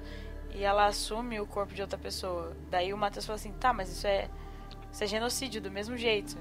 [0.54, 2.56] e ela assume o corpo de outra pessoa.
[2.70, 4.30] Daí o Matheus fala assim, tá, mas isso é,
[4.92, 6.38] isso é genocídio do mesmo jeito.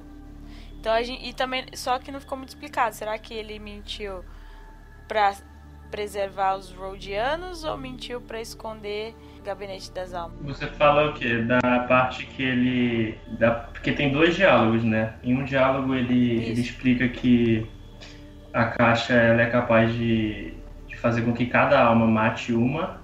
[0.83, 2.93] Então a gente, e também, só que não ficou muito explicado.
[2.93, 4.25] Será que ele mentiu
[5.07, 5.33] pra
[5.93, 9.15] preservar os Rodianos ou mentiu para esconder
[9.45, 10.39] Gabinete das Almas.
[10.43, 11.39] Você fala o quê?
[11.43, 13.17] Da parte que ele.
[13.39, 15.15] Da, porque tem dois diálogos, né?
[15.23, 17.65] Em um diálogo ele, ele explica que
[18.53, 20.53] a caixa ela é capaz de,
[20.89, 23.01] de fazer com que cada alma mate uma.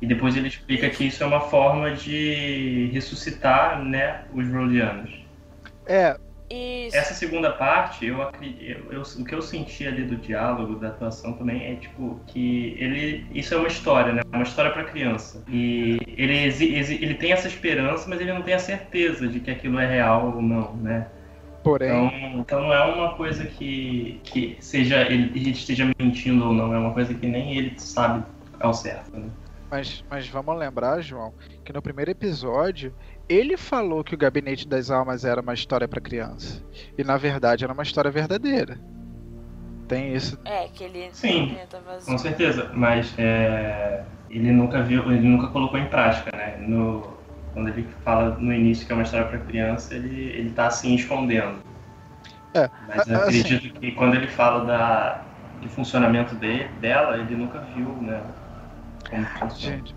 [0.00, 5.10] E depois ele explica que isso é uma forma de ressuscitar né, os Rodianos.
[5.86, 6.16] É,
[6.50, 6.96] isso.
[6.96, 8.18] Essa segunda parte, eu,
[8.60, 12.76] eu, eu, o que eu senti ali do diálogo, da atuação também, é tipo que
[12.78, 13.26] ele.
[13.32, 14.22] Isso é uma história, né?
[14.32, 15.42] Uma história para criança.
[15.48, 19.78] E ele, ele tem essa esperança, mas ele não tem a certeza de que aquilo
[19.78, 21.08] é real ou não, né?
[21.62, 21.88] Porém.
[21.88, 26.72] Então, então não é uma coisa que, que seja ele, ele esteja mentindo ou não,
[26.72, 28.24] é uma coisa que nem ele sabe
[28.60, 29.28] ao certo, né?
[29.68, 32.94] Mas, mas vamos lembrar, João, que no primeiro episódio
[33.28, 36.62] ele falou que o Gabinete das Almas era uma história para criança.
[36.96, 38.78] E na verdade era uma história verdadeira.
[39.88, 40.38] Tem isso.
[40.44, 41.08] É, que ele.
[41.12, 41.56] Sim,
[42.04, 42.70] com certeza.
[42.74, 46.56] Mas é, ele nunca viu, ele nunca colocou em prática, né?
[46.58, 47.16] No,
[47.52, 50.94] quando ele fala no início que é uma história para criança, ele, ele tá assim
[50.94, 51.58] escondendo.
[52.54, 55.22] É, Mas eu assim, acredito que quando ele fala da,
[55.60, 58.20] do funcionamento dele, dela, ele nunca viu, né?
[59.08, 59.76] Como funciona.
[59.76, 59.94] Gente,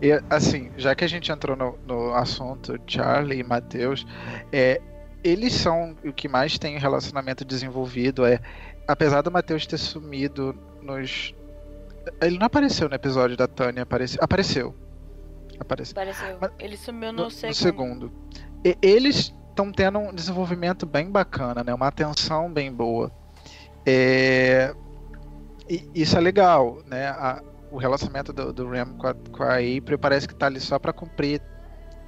[0.00, 4.06] e assim, já que a gente entrou no, no assunto Charlie e Matheus,
[4.52, 4.80] é,
[5.24, 8.24] eles são o que mais tem relacionamento desenvolvido.
[8.24, 8.40] É,
[8.86, 11.34] apesar do Matheus ter sumido nos.
[12.20, 14.20] Ele não apareceu no episódio da Tânia, apareceu.
[14.22, 14.74] Apareceu.
[15.58, 15.92] Apareceu.
[15.92, 16.38] apareceu.
[16.40, 17.48] Mas, ele sumiu no, no segundo.
[17.48, 18.12] No segundo.
[18.64, 21.72] E, eles estão tendo um desenvolvimento bem bacana, né?
[21.74, 23.10] Uma atenção bem boa.
[23.84, 24.74] É,
[25.68, 27.08] e isso é legal, né?
[27.08, 27.42] A,
[27.76, 30.78] o relacionamento do, do Rem com a, com a April parece que tá ali só
[30.78, 31.42] para cumprir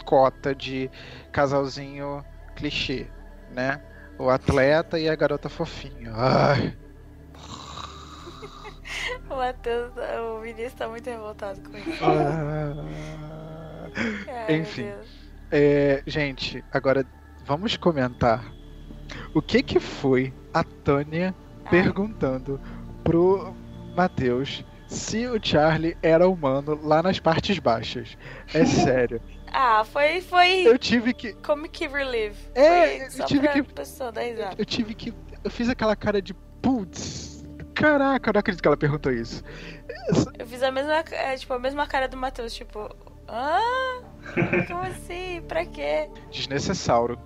[0.07, 0.91] cota de
[1.31, 2.25] casalzinho
[2.57, 3.07] clichê,
[3.55, 3.83] né?
[4.19, 6.11] O atleta e a garota fofinha.
[6.15, 6.75] Ai.
[9.29, 12.03] o Matheus, o Vinícius tá muito revoltado com isso.
[12.03, 12.73] Ah.
[14.51, 14.91] Enfim.
[15.51, 17.07] É, gente, agora
[17.45, 18.43] vamos comentar
[19.35, 21.35] o que que foi a Tânia
[21.67, 21.71] Ai.
[21.71, 22.59] perguntando
[23.05, 23.55] pro
[23.95, 28.17] Matheus se o Charlie era humano lá nas partes baixas.
[28.53, 29.21] É sério.
[29.47, 30.67] ah, foi, foi.
[30.67, 31.35] Eu tive que.
[31.35, 32.37] Comic relief.
[32.55, 33.63] É, eu tive que.
[33.63, 35.15] Pessoa dar eu, eu tive que.
[35.45, 37.45] Eu fiz aquela cara de putz.
[37.75, 39.45] Caraca, eu não acredito que ela perguntou isso.
[40.37, 42.89] Eu fiz a mesma, é, tipo, a mesma cara do Matheus, tipo,
[43.29, 44.01] ah,
[44.67, 45.43] como assim?
[45.47, 46.09] Pra quê?
[46.31, 47.19] Desnecessário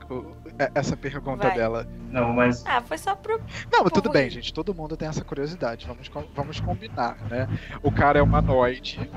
[0.58, 1.56] é, essa pergunta Vai.
[1.56, 1.88] dela.
[2.10, 2.64] Não, mas.
[2.66, 3.40] Ah, foi só pro.
[3.72, 4.52] Não, mas tudo bem, gente.
[4.52, 5.86] Todo mundo tem essa curiosidade.
[5.86, 7.48] Vamos, vamos combinar, né?
[7.82, 9.10] O cara é humanoide.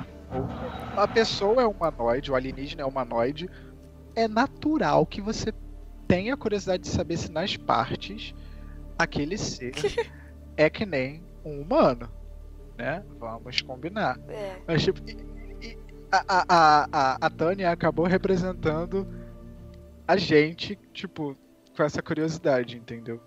[0.95, 3.49] A pessoa é humanoide, o alienígena é humanoide.
[4.15, 5.53] É natural que você
[6.07, 8.33] tenha curiosidade de saber se nas partes
[8.97, 9.73] aquele ser
[10.55, 12.09] é que nem um humano.
[12.77, 13.03] Né?
[13.19, 14.19] Vamos combinar.
[14.27, 14.57] É.
[14.67, 14.99] Mas, tipo,
[16.27, 19.07] a, a, a, a Tânia acabou representando
[20.07, 21.35] a gente, tipo,
[21.75, 23.21] com essa curiosidade, entendeu?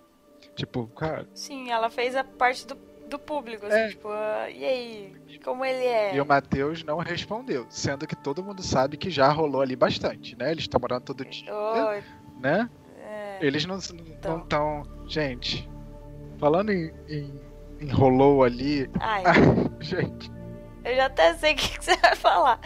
[0.55, 1.27] Tipo, cara.
[1.35, 2.77] Sim, ela fez a parte do,
[3.09, 3.89] do público, assim, é.
[3.89, 5.17] tipo, uh, e aí?
[5.45, 6.15] Como ele é?
[6.15, 10.37] E o Matheus não respondeu, sendo que todo mundo sabe que já rolou ali bastante,
[10.37, 10.51] né?
[10.51, 11.53] Eles estão morando todo dia.
[11.53, 12.69] Oh, né?
[13.01, 14.39] É, Eles não estão.
[14.39, 14.83] Então...
[15.07, 15.69] Gente,
[16.39, 17.41] falando em, em,
[17.81, 18.91] em rolou ali.
[19.01, 19.23] Ai.
[19.81, 20.31] gente.
[20.89, 22.59] Eu já até sei o que, que, você vai falar.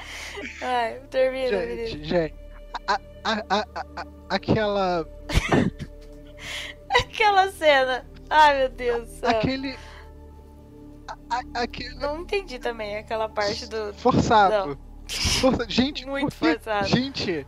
[0.62, 2.34] Ai, termina, gente, gente,
[2.86, 5.04] a, a, a, aquela.
[6.88, 8.06] aquela cena.
[8.30, 9.28] Ai, meu Deus do céu.
[9.28, 9.76] Aquele.
[11.52, 11.94] aquele...
[11.96, 13.92] Não entendi também aquela parte do.
[13.94, 14.78] Forçado.
[15.40, 15.66] Força...
[15.68, 16.86] Gente, muito forçado.
[16.86, 17.44] Gente,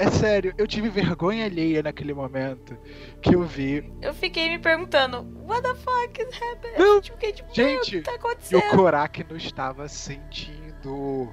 [0.00, 2.74] é sério, eu tive vergonha alheia naquele momento
[3.20, 3.92] que eu vi.
[4.00, 6.78] Eu fiquei me perguntando, what the fuck is happening?
[6.78, 8.12] Não, fiquei, tipo, gente, tá
[8.50, 11.30] e o Korak não estava sentindo.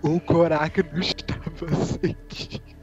[0.00, 2.78] O Korak não estava sentindo.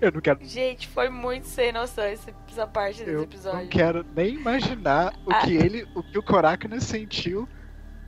[0.00, 0.44] Eu não quero.
[0.44, 3.58] Gente, foi muito sem noção essa parte desse eu episódio.
[3.58, 5.42] Eu não quero nem imaginar o ah.
[5.42, 7.48] que ele, o que o Korakna sentiu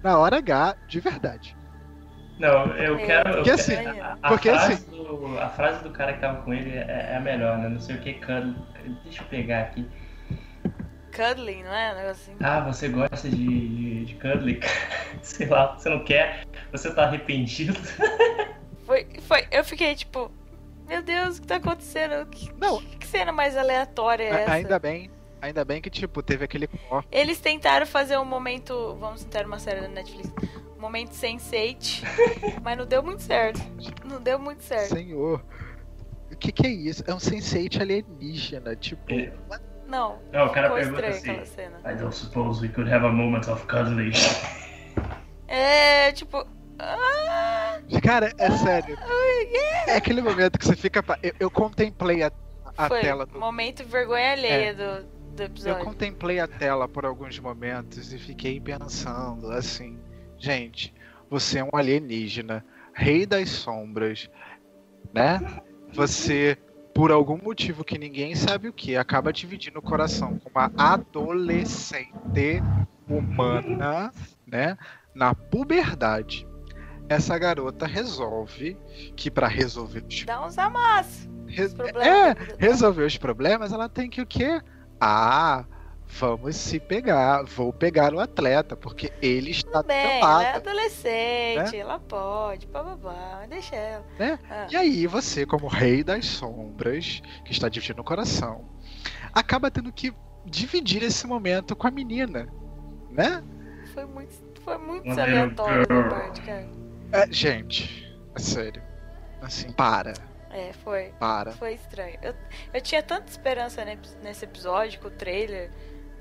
[0.02, 1.56] na hora H de verdade.
[2.38, 3.34] Não, eu é, quero.
[3.34, 4.90] Porque assim, a, a porque frase assim.
[4.90, 7.68] Do, a frase do cara que tava com ele é, é a melhor, né?
[7.68, 8.56] Não sei o que, cuddling.
[9.04, 9.86] Deixa eu pegar aqui.
[11.14, 12.06] Cuddling, não é?
[12.06, 12.32] Um assim.
[12.40, 14.60] Ah, você gosta de, de, de cuddling?
[15.22, 16.46] sei lá, você não quer?
[16.72, 17.78] Você tá arrependido?
[18.86, 19.46] foi, foi.
[19.50, 20.30] Eu fiquei tipo.
[20.88, 22.26] Meu Deus, o que tá acontecendo?
[22.26, 22.80] Que, não.
[22.82, 24.52] Que cena mais aleatória é essa?
[24.52, 25.10] Ainda bem.
[25.40, 26.68] Ainda bem que, tipo, teve aquele.
[27.10, 28.96] Eles tentaram fazer um momento.
[29.00, 30.32] Vamos tentar uma série da Netflix
[30.82, 32.02] momento Sense8,
[32.62, 33.60] mas não deu muito certo.
[34.04, 34.94] Não deu muito certo.
[34.94, 35.42] Senhor.
[36.30, 37.04] O que, que é isso?
[37.06, 39.02] É um Sense8 alienígena, tipo.
[39.12, 39.32] É.
[39.86, 40.18] Não.
[40.32, 41.32] Não, o cara pergunta assim.
[41.32, 44.12] I don't suppose we could have a moment of cuddling.
[45.46, 46.46] É, tipo.
[46.78, 48.98] Ah, cara, é sério.
[49.86, 51.04] É aquele momento que você fica.
[51.22, 52.32] Eu, eu contemplei a,
[52.76, 53.38] a Foi tela do.
[53.38, 54.74] Momento vergonha alheia é.
[54.74, 55.78] do, do episódio.
[55.78, 59.98] Eu contemplei a tela por alguns momentos e fiquei pensando, assim.
[60.42, 60.92] Gente,
[61.30, 64.28] você é um alienígena, rei das sombras,
[65.14, 65.38] né?
[65.92, 66.58] Você,
[66.92, 72.60] por algum motivo que ninguém sabe o que, acaba dividindo o coração com uma adolescente
[73.08, 74.10] humana,
[74.44, 74.76] né?
[75.14, 76.44] Na puberdade.
[77.08, 78.76] Essa garota resolve
[79.14, 81.30] que para resolver os dá uns amassos.
[81.46, 81.66] Re
[82.00, 84.60] é, resolver os problemas, ela tem que o quê?
[85.00, 85.64] Ah,
[86.18, 91.78] vamos se pegar, vou pegar o atleta, porque ele está bem, ela é adolescente, né?
[91.78, 94.04] ela pode, bababá, deixa ela.
[94.18, 94.38] Né?
[94.48, 94.66] Ah.
[94.70, 98.64] E aí você, como rei das sombras, que está dividindo o coração,
[99.32, 100.12] acaba tendo que
[100.44, 102.48] dividir esse momento com a menina,
[103.10, 103.42] né?
[103.94, 106.68] Foi muito, foi muito aleatório da parte, cara.
[107.12, 108.82] É, gente, é sério.
[109.40, 110.12] Assim, para.
[110.50, 111.12] É, foi.
[111.18, 111.52] Para.
[111.52, 112.18] Foi estranho.
[112.22, 112.34] Eu,
[112.72, 113.84] eu tinha tanta esperança
[114.22, 115.70] nesse episódio com o trailer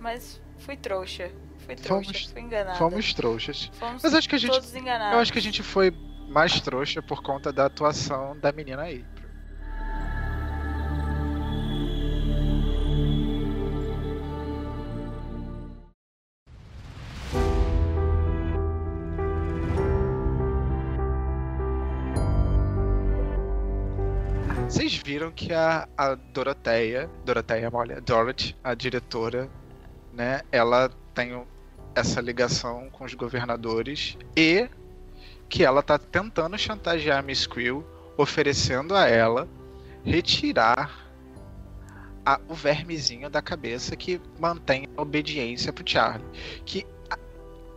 [0.02, 1.32] mas fui trouxa.
[1.60, 2.78] Fui trouxa, fomos, fui enganada.
[2.78, 3.72] Fomos trouxas.
[3.74, 4.52] Fomos mas acho que a gente.
[4.52, 5.14] Todos enganados.
[5.14, 5.92] Eu acho que a gente foi
[6.28, 9.06] mais trouxa por conta da atuação da menina aí.
[24.68, 29.50] Vocês viram que a, a Doroteia, Doroteia, olha, Dorothy, a diretora
[30.14, 31.42] né, ela tem
[31.96, 34.70] essa ligação com os governadores e
[35.50, 37.86] que ela está tentando chantagear a Miss Quill,
[38.18, 39.48] oferecendo a ela
[40.04, 41.12] retirar
[42.26, 46.26] a, o vermezinho da cabeça que mantém a obediência pro Charlie,
[46.66, 46.86] que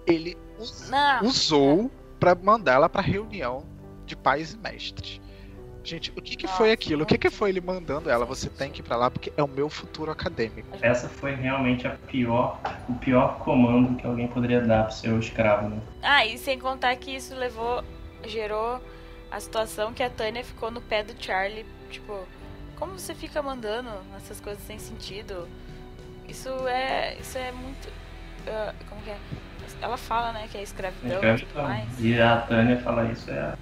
[0.07, 0.90] ele us,
[1.23, 3.64] usou para mandar ela para reunião
[4.07, 5.20] de pais e mestres.
[5.85, 7.03] Gente, o que, que foi aquilo?
[7.03, 8.25] O que, que foi ele mandando ela?
[8.25, 10.66] Você tem que ir pra lá porque é o meu futuro acadêmico.
[10.81, 15.68] Essa foi realmente a pior, o pior comando que alguém poderia dar pro seu escravo,
[15.68, 15.79] né?
[16.03, 17.85] Ah, e sem contar que isso levou,
[18.27, 18.81] gerou
[19.31, 22.18] a situação que a Tânia ficou no pé do Charlie, tipo,
[22.77, 25.47] como você fica mandando essas coisas sem sentido?
[26.27, 29.18] Isso é, isso é muito, uh, como que é?
[29.83, 31.88] Ela fala, né, que é escravidão, e tudo mais.
[32.01, 33.55] E a Tânia fala isso é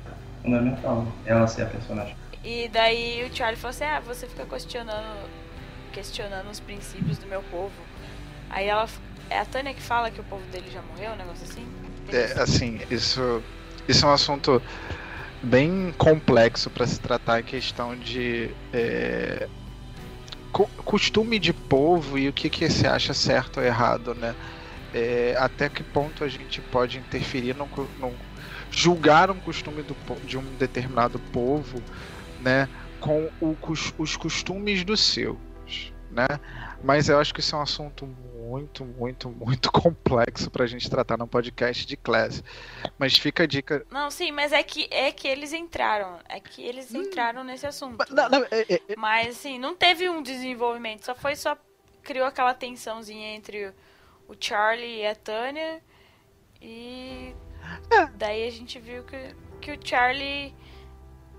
[0.42, 2.16] fundamental, ela ser a personagem.
[2.44, 5.28] E daí o Charlie falou assim, ah, você fica questionando,
[5.92, 7.72] questionando os princípios do meu povo.
[8.50, 8.88] Aí ela,
[9.30, 11.66] é a Tânia que fala que o povo dele já morreu, um negócio assim?
[12.12, 13.42] É, assim, isso,
[13.88, 14.60] isso é um assunto
[15.42, 19.48] bem complexo para se tratar em questão de é,
[20.84, 24.34] costume de povo e o que, que se acha certo ou errado, né?
[24.94, 27.68] É, até que ponto a gente pode interferir num,
[27.98, 28.14] num
[28.70, 29.94] julgar um costume do,
[30.26, 31.82] de um determinado povo,
[32.40, 32.68] né,
[33.00, 33.56] com o,
[33.98, 35.36] os costumes dos seus,
[36.10, 36.26] né?
[36.82, 41.16] Mas eu acho que isso é um assunto muito, muito, muito complexo pra gente tratar
[41.16, 42.42] num podcast de classe.
[42.98, 43.86] Mas fica a dica.
[43.90, 46.18] Não, sim, mas é que é que eles entraram.
[46.28, 47.02] É que eles hum.
[47.02, 48.04] entraram nesse assunto.
[48.10, 48.96] Não, não, é, é, é...
[48.96, 51.04] Mas assim, não teve um desenvolvimento.
[51.04, 51.56] Só foi só.
[52.02, 53.72] Criou aquela tensãozinha entre
[54.28, 55.82] o Charlie e a Tânia.
[56.60, 57.34] E
[57.90, 58.06] é.
[58.16, 60.54] Daí a gente viu que, que o Charlie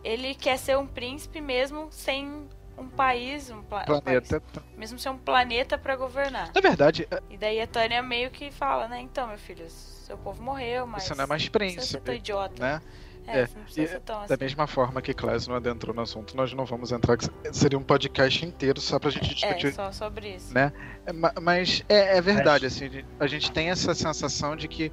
[0.04, 4.38] ele quer ser um príncipe mesmo sem um país, um, pla planeta.
[4.38, 6.52] Um país, mesmo ser um planeta para governar.
[6.54, 7.08] Na verdade.
[7.30, 9.00] E daí a Tânia meio que fala, né?
[9.00, 11.04] Então, meu filho, seu povo morreu, mas.
[11.04, 12.04] Você não é mais príncipe.
[12.04, 12.62] Você é idiota.
[12.62, 12.82] Né?
[13.28, 13.50] É, é.
[13.78, 14.28] E, assim.
[14.28, 17.18] Da mesma forma que Klaus não adentrou no assunto, nós não vamos entrar.
[17.52, 19.68] Seria um podcast inteiro só pra gente discutir.
[19.68, 20.54] É, só sobre isso.
[20.54, 20.72] Né?
[21.42, 24.92] Mas é, é verdade, assim, a gente tem essa sensação de que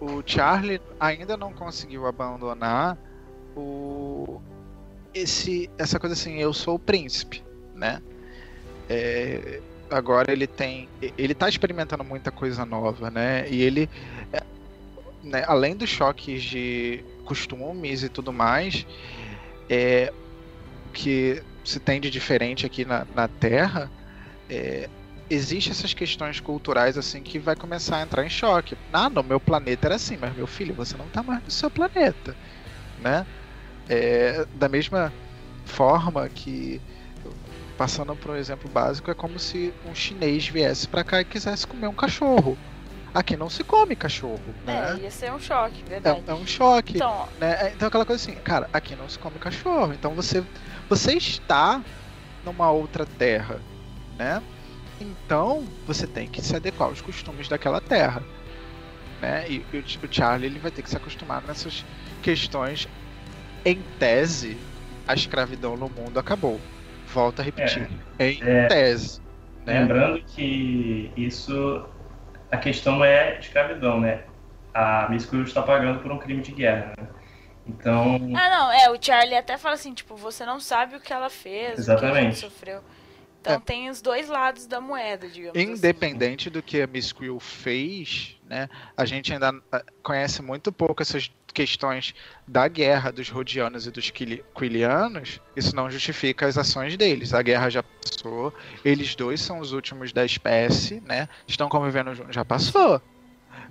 [0.00, 2.96] o Charlie ainda não conseguiu abandonar
[3.56, 4.40] o
[5.12, 7.42] esse essa coisa assim, eu sou o príncipe,
[7.74, 8.00] né?
[8.88, 9.60] É,
[9.90, 13.48] agora ele tem ele tá experimentando muita coisa nova, né?
[13.50, 13.88] E ele
[14.32, 14.42] é,
[15.22, 18.86] né, além dos choques de costumes e tudo mais,
[19.68, 20.10] é,
[20.94, 23.90] que se tem de diferente aqui na, na Terra,
[24.48, 24.88] é,
[25.28, 28.76] existe essas questões culturais assim que vai começar a entrar em choque.
[28.90, 31.70] Ah, no meu planeta era assim, mas meu filho, você não está mais no seu
[31.70, 32.34] planeta,
[32.98, 33.26] né?
[33.88, 35.12] É, da mesma
[35.66, 36.80] forma que
[37.76, 41.66] passando por um exemplo básico é como se um chinês viesse para cá e quisesse
[41.66, 42.58] comer um cachorro.
[43.14, 44.96] Aqui não se come cachorro, né?
[44.98, 46.22] É, ia ser um choque, verdade.
[46.26, 46.96] É, é um choque.
[46.96, 47.28] Então...
[47.40, 47.68] Né?
[47.68, 49.92] É, então aquela coisa assim, cara, aqui não se come cachorro.
[49.92, 50.44] Então você,
[50.88, 51.82] você está
[52.44, 53.60] numa outra terra,
[54.16, 54.42] né?
[55.00, 58.22] Então você tem que se adequar aos costumes daquela terra,
[59.20, 59.48] né?
[59.48, 61.84] E, e o Charlie ele vai ter que se acostumar nessas
[62.22, 62.88] questões.
[63.64, 64.56] Em tese,
[65.06, 66.60] a escravidão no mundo acabou.
[67.12, 67.88] Volto a repetir.
[68.18, 69.20] É, em é, tese.
[69.64, 69.80] Né?
[69.80, 71.84] Lembrando que isso
[72.50, 74.22] a questão não é escravidão, né?
[74.72, 77.08] A Miss Quill está pagando por um crime de guerra, né?
[77.66, 78.16] Então.
[78.34, 81.28] Ah, não, é, o Charlie até fala assim, tipo, você não sabe o que ela
[81.28, 82.10] fez, Exatamente.
[82.10, 82.80] o que ela sofreu.
[83.40, 83.60] Então é.
[83.60, 85.72] tem os dois lados da moeda, digamos assim.
[85.72, 86.52] Independente assim.
[86.52, 88.68] do que a Miss Quill fez, né?
[88.96, 92.14] A gente ainda ah, conhece muito pouco essas questões
[92.46, 97.34] da guerra dos Rodianos e dos Quilianos, isso não justifica as ações deles.
[97.34, 98.52] A guerra já passou,
[98.84, 101.28] eles dois são os últimos da espécie, né?
[101.46, 103.00] Estão convivendo juntos, já passou.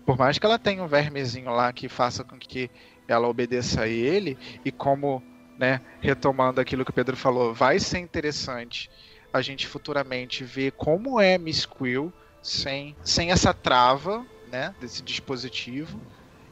[0.05, 2.69] Por mais que ela tenha um vermezinho lá que faça com que
[3.07, 5.23] ela obedeça a ele, e como,
[5.57, 8.89] né, retomando aquilo que o Pedro falou, vai ser interessante
[9.31, 12.11] a gente futuramente ver como é Miss Quill
[12.41, 15.99] sem, sem essa trava, né, desse dispositivo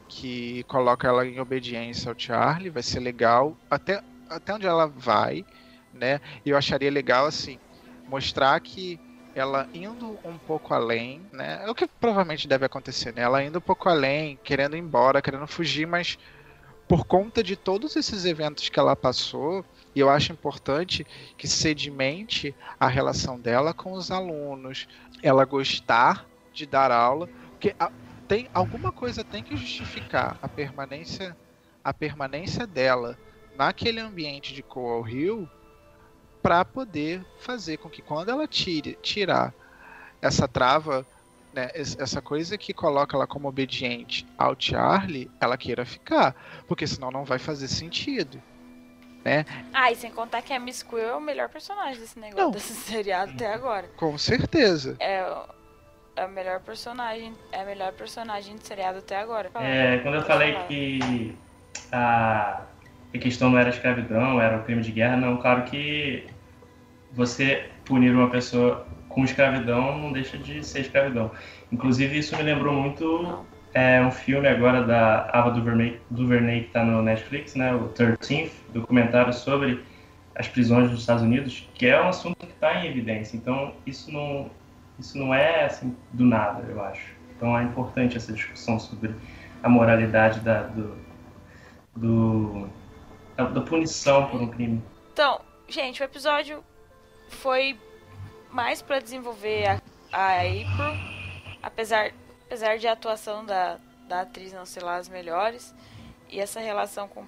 [0.08, 5.46] que coloca ela em obediência ao Charlie, vai ser legal até, até onde ela vai,
[5.94, 6.20] né?
[6.46, 7.58] E eu acharia legal assim
[8.08, 9.00] mostrar que
[9.34, 11.62] ela indo um pouco além, né?
[11.66, 13.24] É o que provavelmente deve acontecer, né?
[13.24, 16.18] Ela indo um pouco além, querendo ir embora, querendo fugir, mas
[16.88, 21.06] por conta de todos esses eventos que ela passou, e eu acho importante
[21.38, 24.88] que sedimente a relação dela com os alunos,
[25.22, 27.92] ela gostar de dar aula, porque a,
[28.28, 31.36] tem alguma coisa tem que justificar a permanência
[31.84, 33.18] a permanência dela
[33.56, 35.48] naquele ambiente de Coal Hill
[36.42, 39.54] para poder fazer com que quando ela tire tirar
[40.22, 41.06] essa trava
[41.56, 46.36] né, essa coisa que coloca ela como obediente ao Charlie, ela queira ficar,
[46.68, 48.42] porque senão não vai fazer sentido.
[49.24, 49.46] Né?
[49.74, 52.52] Ah, e sem contar que a Miss Quill é o melhor personagem desse negócio, não.
[52.52, 53.88] desse seriado até agora.
[53.96, 54.98] Com certeza.
[55.00, 55.26] É,
[56.16, 59.50] a melhor personagem, é a melhor personagem de seriado até agora.
[59.56, 61.36] É, quando eu falei que
[61.92, 62.62] a,
[63.14, 66.26] a questão não era escravidão, era o crime de guerra, não, claro que
[67.12, 71.32] você punir uma pessoa com escravidão não deixa de ser escravidão.
[71.72, 76.84] Inclusive isso me lembrou muito é, um filme agora da Ava DuVernay, DuVernay que está
[76.84, 79.84] no Netflix, né, o 13th, documentário sobre
[80.36, 83.38] as prisões dos Estados Unidos, que é um assunto que está em evidência.
[83.38, 84.50] Então isso não
[85.00, 87.14] isso não é assim do nada, eu acho.
[87.36, 89.14] Então é importante essa discussão sobre
[89.62, 90.98] a moralidade da, do,
[91.96, 92.70] do
[93.36, 94.82] da, da punição por um crime.
[95.12, 96.64] Então, gente, o episódio
[97.30, 97.78] foi
[98.50, 99.82] mais para desenvolver a,
[100.12, 100.94] a April,
[101.62, 102.12] apesar,
[102.46, 103.78] apesar de a atuação da,
[104.08, 105.76] da atriz não ser lá as melhores,
[106.30, 107.26] e essa relação com.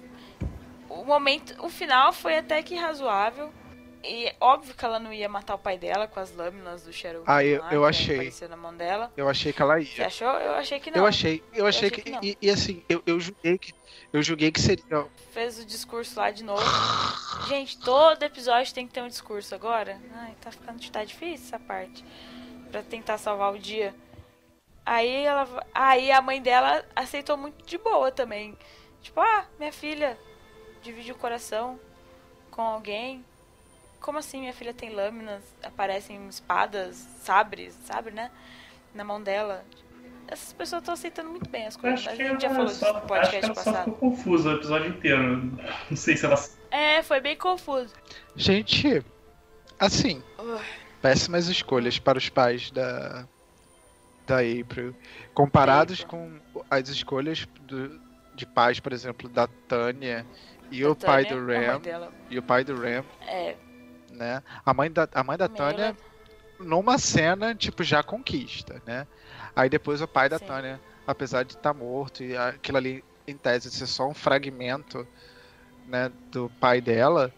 [0.88, 3.52] O momento, o final foi até que razoável.
[4.04, 7.24] E óbvio que ela não ia matar o pai dela com as lâminas do Cheryl.
[7.26, 8.32] Ah, eu, lá, eu achei.
[8.48, 9.12] Na mão dela.
[9.16, 9.86] Eu achei que ela ia.
[9.86, 10.28] Você achou?
[10.28, 10.98] Eu achei que não.
[10.98, 13.72] Eu achei, eu achei, eu achei que, que e, e, assim, eu, eu julguei que
[14.12, 15.06] eu julguei que seria.
[15.32, 16.62] Fez o discurso lá de novo.
[17.48, 20.00] Gente, todo episódio tem que ter um discurso agora.
[20.14, 22.04] Ai, tá ficando tá difícil essa parte.
[22.70, 23.94] Pra tentar salvar o dia.
[24.86, 25.46] Aí ela.
[25.74, 28.56] Aí a mãe dela aceitou muito de boa também.
[29.02, 30.18] Tipo, ah, minha filha
[30.82, 31.78] divide o coração
[32.50, 33.24] com alguém
[34.00, 38.30] como assim minha filha tem lâminas, aparecem espadas, sabres, sabe, né?
[38.94, 39.64] Na mão dela.
[40.26, 42.06] Essas pessoas estão aceitando muito bem as coisas.
[42.06, 43.84] A gente já falou só, disso no podcast acho que ela passado.
[43.84, 45.36] Só ficou confusa o episódio inteiro.
[45.88, 46.36] Não sei se ela
[46.70, 47.94] É, foi bem confuso.
[48.36, 49.02] Gente,
[49.80, 50.60] assim, Ugh.
[51.00, 53.26] péssimas escolhas para os pais da
[54.26, 54.94] da April,
[55.32, 56.08] comparados April.
[56.52, 57.98] com as escolhas do-
[58.34, 60.26] de pais, por exemplo, da Tânia
[60.70, 63.56] e Da o pai Tânia, do a mãe Ram, e o pai do Ram, É,
[64.18, 64.42] né?
[64.66, 65.96] A mãe da a mãe da Tânia
[66.58, 69.06] numa cena, tipo, já conquista, né?
[69.54, 70.46] Aí depois o pai da Sim.
[70.46, 75.06] Tânia, apesar de estar morto e aquilo ali, em tese, ser só um fragmento,
[75.86, 77.32] né, do pai dela,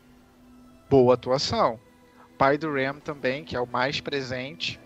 [0.89, 1.79] boa atuação.
[2.39, 4.81] Pai do Ram também, que é o mais presente,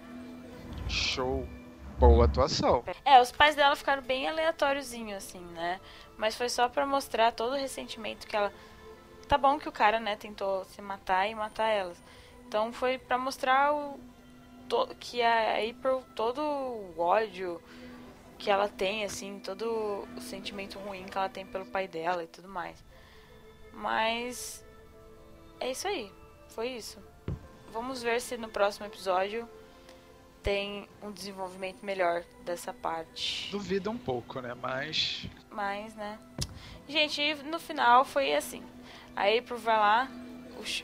[0.89, 1.49] show,
[1.99, 2.85] boa atuação.
[3.05, 5.81] É, os pais dela ficaram bem aleatóriozinho, assim, né?
[6.17, 8.53] Mas foi só pra mostrar todo o ressentimento que ela.
[9.29, 11.97] Tá bom que o cara, né, tentou se matar e matar elas.
[12.47, 13.99] Então foi pra mostrar o.
[14.69, 17.61] to- que a April, todo o ódio
[18.39, 22.27] que ela tem, assim, todo o sentimento ruim que ela tem pelo pai dela e
[22.27, 22.83] tudo mais.
[23.73, 24.65] Mas.
[25.61, 26.13] É isso aí.
[26.49, 26.99] Foi isso.
[27.73, 29.49] Vamos ver se no próximo episódio
[30.43, 33.51] tem um desenvolvimento melhor dessa parte.
[33.51, 34.55] Duvida um pouco, né?
[34.55, 35.27] Mas.
[35.51, 36.19] Mas, né?
[36.89, 38.63] Gente, no final foi assim.
[39.17, 40.09] A April vai lá,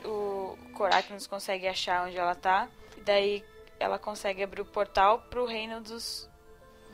[0.05, 2.67] o, o Koraknos consegue achar onde ela tá.
[2.97, 3.43] E daí
[3.79, 6.29] ela consegue abrir o portal pro reino dos.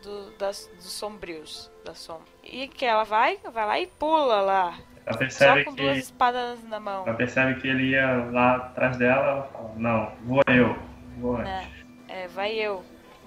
[0.03, 1.69] do- das, dos sombrios.
[1.85, 2.25] Da sombra.
[2.43, 4.77] E que ela vai, vai lá e pula lá.
[5.05, 7.07] Ela Só percebe com que duas espadas na mão.
[7.07, 10.77] ela percebe que ele ia lá atrás dela, ela fala, não, vou eu,
[11.17, 11.45] vou antes.
[11.45, 11.85] Né?
[12.09, 12.83] É, vai eu.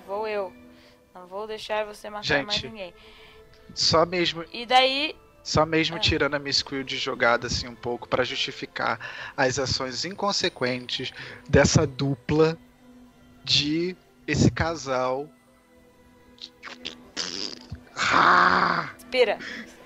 [0.07, 0.53] Vou eu.
[1.15, 2.47] Não vou deixar você matar Gente.
[2.47, 2.95] mais ninguém.
[3.75, 5.17] Só mesmo, E daí.
[5.51, 6.01] Só mesmo É.
[6.01, 9.01] tirando a Miss Quill de jogada assim um pouco pra justificar
[9.37, 11.13] as ações inconsequentes
[11.49, 12.57] dessa dupla
[13.43, 13.97] de
[14.29, 15.29] esse casal.
[17.97, 19.39] Ah, Respira.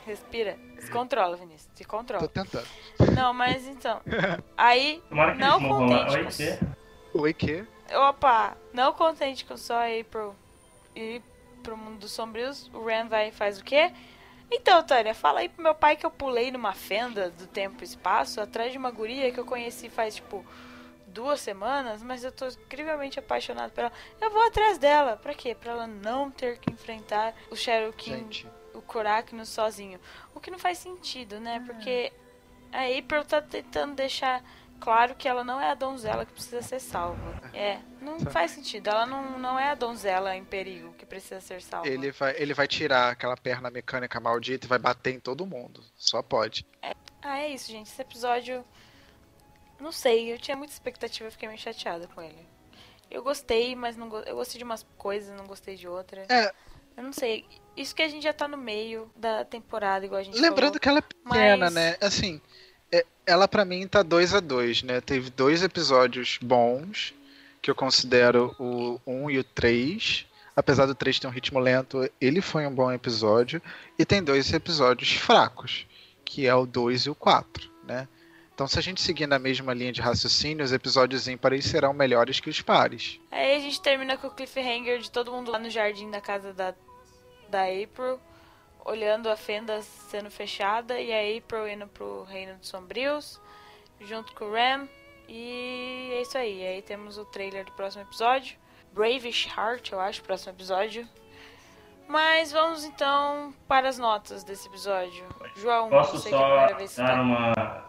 [0.06, 0.58] Respira.
[0.78, 1.70] Se controla, Vinícius.
[1.74, 2.28] Se tô controla.
[2.28, 2.66] tentando.
[3.16, 4.02] Não, mas então.
[4.56, 5.02] Aí,
[5.38, 6.58] não contente Oi, com quê?
[7.14, 7.64] Oi, que?
[7.90, 8.56] Opa!
[8.72, 10.34] Não contente com só April
[10.94, 11.22] ir
[11.62, 13.90] pro mundo dos sombrios, o Ren vai e faz o quê?
[14.50, 17.84] Então, Tânia, fala aí pro meu pai que eu pulei numa fenda do tempo e
[17.84, 20.44] espaço atrás de uma guria que eu conheci faz, tipo,
[21.14, 23.92] duas semanas, mas eu tô incrivelmente apaixonado por ela.
[24.20, 25.16] Eu vou atrás dela.
[25.16, 25.54] Pra quê?
[25.54, 27.56] Pra ela não ter que enfrentar o
[27.92, 30.00] King Gente, o Koraknos sozinho.
[30.34, 31.62] O que não faz sentido, né?
[31.64, 32.12] Porque
[32.72, 34.42] a April tá tentando deixar
[34.84, 37.40] claro que ela não é a donzela que precisa ser salva.
[37.54, 38.88] É, não faz sentido.
[38.88, 41.88] Ela não, não é a donzela em perigo que precisa ser salva.
[41.88, 45.82] ele vai, ele vai tirar aquela perna mecânica maldita e vai bater em todo mundo.
[45.96, 46.66] Só pode.
[47.22, 47.86] Ah, é isso, gente.
[47.90, 48.62] Esse episódio.
[49.80, 52.46] Não sei, eu tinha muita expectativa, eu fiquei meio chateada com ele.
[53.10, 54.18] Eu gostei, mas não go...
[54.18, 56.28] eu gostei de umas coisas, não gostei de outras.
[56.28, 56.52] É.
[56.96, 57.46] Eu não sei.
[57.76, 60.80] Isso que a gente já tá no meio da temporada, igual a gente Lembrando falou.
[60.80, 61.96] que ela é pequena, Mas- né?
[62.00, 62.73] Assim, é-
[63.26, 65.00] ela pra mim tá 2 a 2 né?
[65.00, 67.14] Teve dois episódios bons,
[67.62, 70.26] que eu considero o 1 um e o 3.
[70.56, 73.60] Apesar do 3 ter um ritmo lento, ele foi um bom episódio.
[73.98, 75.86] E tem dois episódios fracos,
[76.24, 78.06] que é o 2 e o 4, né?
[78.54, 82.38] Então, se a gente seguir na mesma linha de raciocínio, os episódios ímpares serão melhores
[82.38, 83.18] que os pares.
[83.32, 86.52] Aí a gente termina com o cliffhanger de todo mundo lá no jardim da casa
[86.52, 86.72] da,
[87.48, 88.20] da April,
[88.84, 93.40] olhando a fenda sendo fechada, e a April indo pro Reino dos Sombrios,
[94.00, 94.88] junto com o Ram.
[95.28, 96.66] E é isso aí.
[96.66, 98.56] Aí temos o trailer do próximo episódio.
[98.92, 101.08] Bravish Heart, eu acho, próximo episódio.
[102.06, 105.24] Mas vamos então para as notas desse episódio.
[105.56, 107.20] João, Posso só dar tá.
[107.22, 107.84] uma.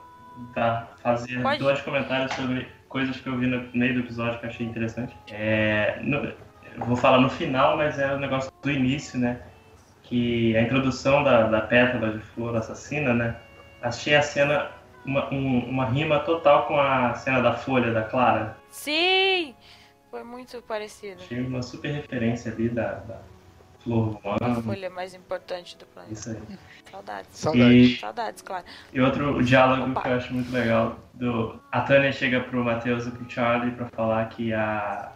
[0.54, 1.60] Dar, fazer Pode.
[1.60, 5.16] dois comentários sobre coisas que eu vi no meio do episódio que eu achei interessante.
[5.32, 9.42] É, no- eu vou falar no final, mas é o negócio do início, né?
[10.08, 13.36] Que a introdução da, da pétala de flor assassina, né?
[13.82, 14.70] Achei a cena
[15.06, 18.56] uma, um- uma rima total com a cena da folha da Clara.
[18.70, 19.56] Sim!
[20.12, 21.22] Foi muito parecido.
[21.22, 23.18] Achei uma super referência ali da, da
[23.84, 24.62] flor A humana.
[24.62, 26.14] folha mais importante do planeta.
[26.14, 26.58] Isso aí.
[26.92, 27.30] Saudades.
[27.38, 27.90] Saudades.
[27.92, 28.64] E- Saudades, claro.
[28.94, 30.02] E outro diálogo Opa.
[30.02, 33.88] que eu acho muito legal, do a Tânia chega pro Matheus e pro Charlie pra
[33.88, 35.12] falar que a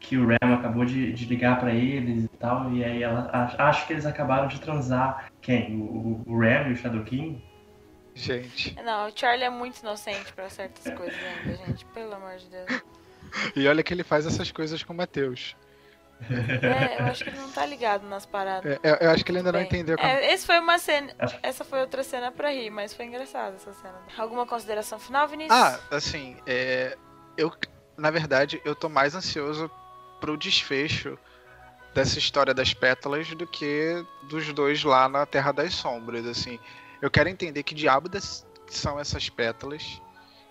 [0.00, 3.68] que o Ram acabou de, de ligar pra eles e tal, e aí ela a-
[3.68, 5.30] acha que eles acabaram de transar.
[5.40, 5.76] Quem?
[5.76, 7.44] O, o- o Ram e o Shadow King?
[8.14, 8.74] Gente.
[8.82, 11.84] Não, o Charlie é muito inocente pra certas coisas ainda, gente.
[11.86, 12.66] Pelo amor de Deus.
[13.54, 15.54] E olha que ele faz essas coisas com o Matheus.
[16.28, 18.72] É, eu acho que ele não tá ligado nas paradas.
[18.82, 20.08] É, eu, eu acho que ele ainda não Bem, entendeu como.
[20.08, 21.12] É, esse foi uma cena.
[21.16, 23.94] Acho- Essa foi outra cena pra rir, mas foi engraçada essa cena.
[24.18, 25.56] Alguma consideração final, Vinícius?
[25.56, 26.96] Ah, assim, é,
[27.36, 27.52] eu,
[27.96, 29.70] na verdade, eu tô mais ansioso
[30.20, 31.18] pro desfecho
[31.94, 36.58] dessa história das pétalas do que dos dois lá na Terra das Sombras, assim.
[37.02, 38.08] Eu quero entender que diabo
[38.68, 40.00] são essas pétalas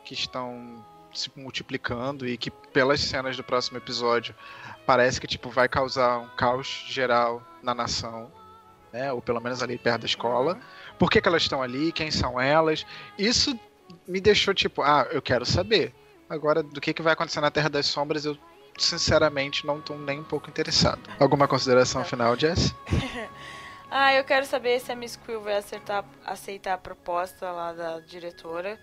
[0.04, 4.36] que estão se multiplicando e que pelas cenas do próximo episódio
[4.86, 8.32] parece que tipo vai causar um caos geral na nação,
[8.92, 9.12] né?
[9.12, 10.60] Ou pelo menos ali perto da escola.
[10.98, 11.92] Por que, que elas estão ali?
[11.92, 12.86] Quem são elas?
[13.18, 13.58] Isso
[14.08, 15.94] me deixou tipo, ah, eu quero saber.
[16.30, 18.38] Agora, do que, que vai acontecer na Terra das Sombras, eu
[18.84, 21.02] sinceramente não tô nem um pouco interessado.
[21.20, 22.74] Alguma consideração final, Jess?
[23.92, 28.00] Ah, eu quero saber se a Miss Quill vai acertar, aceitar a proposta lá da
[28.00, 28.80] diretora.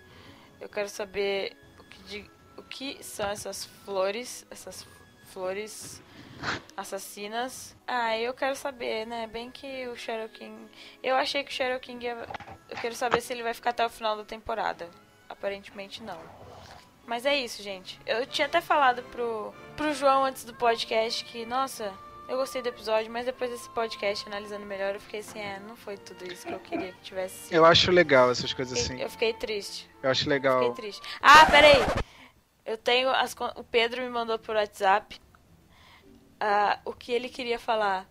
[0.59, 4.85] Eu quero saber o que, de- o que são essas flores, essas
[5.31, 6.01] flores
[6.75, 7.73] assassinas.
[7.87, 9.27] Ah, eu quero saber, né?
[9.27, 10.67] Bem que o Shadow King.
[11.01, 12.27] Eu achei que o Shadow King ia.
[12.69, 14.89] Eu quero saber se ele vai ficar até o final da temporada.
[15.29, 16.19] Aparentemente não.
[17.07, 17.99] Mas é isso, gente.
[18.05, 21.93] Eu tinha até falado pro, pro João antes do podcast que, nossa,
[22.27, 25.77] eu gostei do episódio, mas depois desse podcast, analisando melhor, eu fiquei assim, é, não
[25.77, 27.53] foi tudo isso que eu queria que tivesse sido.
[27.53, 29.03] Eu acho legal essas coisas Fiquei- assim.
[29.03, 29.89] Eu fiquei triste.
[30.03, 30.73] Eu acho Fiquei legal.
[30.73, 31.01] triste.
[31.21, 31.77] Ah, peraí.
[32.65, 35.17] Eu tenho as o Pedro me mandou por WhatsApp
[36.41, 38.05] ah, o que ele queria falar.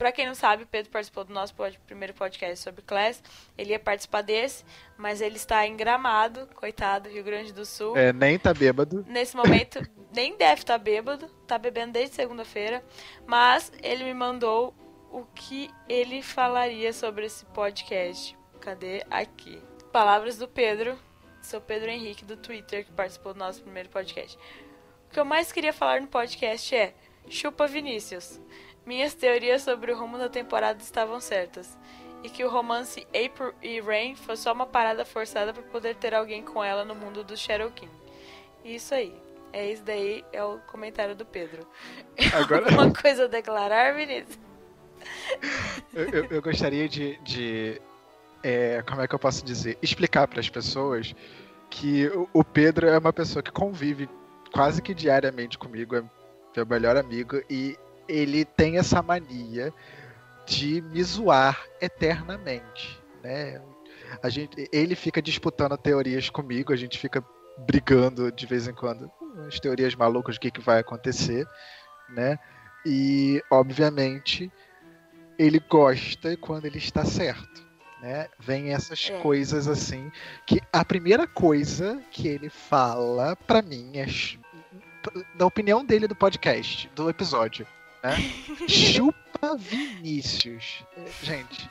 [0.00, 3.22] Pra quem não sabe, o Pedro participou do nosso pod- primeiro podcast sobre Class.
[3.58, 4.64] Ele ia participar desse,
[4.96, 7.94] mas ele está em Gramado, coitado, Rio Grande do Sul.
[7.98, 9.04] É, nem tá bêbado.
[9.06, 9.78] Nesse momento,
[10.10, 12.82] nem deve estar bêbado, tá bebendo desde segunda-feira,
[13.26, 14.74] mas ele me mandou
[15.12, 18.34] o que ele falaria sobre esse podcast.
[18.58, 19.04] Cadê?
[19.10, 19.62] Aqui.
[19.92, 20.98] Palavras do Pedro,
[21.42, 24.38] seu Pedro Henrique do Twitter, que participou do nosso primeiro podcast.
[25.08, 26.94] O que eu mais queria falar no podcast é:
[27.28, 28.40] chupa Vinícius.
[28.86, 31.76] Minhas teorias sobre o rumo da temporada estavam certas.
[32.22, 36.14] E que o romance April e Rain foi só uma parada forçada para poder ter
[36.14, 37.90] alguém com ela no mundo do Shadow King.
[38.64, 39.14] Isso aí.
[39.52, 41.66] É isso daí, é o comentário do Pedro.
[42.34, 44.38] Agora- Alguma coisa a declarar, Vinícius?
[45.94, 47.16] Eu, eu- eu gostaria de.
[47.22, 47.80] de,
[48.42, 49.76] é, como é que eu posso dizer?
[49.82, 51.14] Explicar para as pessoas
[51.68, 54.08] que o, o Pedro é uma pessoa que convive
[54.52, 56.02] quase que diariamente comigo, é
[56.54, 57.76] meu melhor amigo, e
[58.10, 59.72] ele tem essa mania
[60.46, 63.62] de me zoar eternamente, né?
[64.22, 67.24] A gente, ele fica disputando teorias comigo, a gente fica
[67.58, 69.10] brigando de vez em quando,
[69.46, 71.46] as teorias malucas, o que, que vai acontecer,
[72.08, 72.36] né?
[72.84, 74.50] E, obviamente,
[75.38, 77.64] ele gosta quando ele está certo,
[78.00, 78.26] né?
[78.38, 79.20] Vem essas É.
[79.20, 80.10] coisas assim,
[80.46, 84.06] que a primeira coisa que ele fala pra mim é
[85.36, 87.66] da opinião dele do podcast, do episódio,
[88.02, 88.16] né?
[88.68, 90.84] Chupa Vinícius.
[91.22, 91.70] Gente,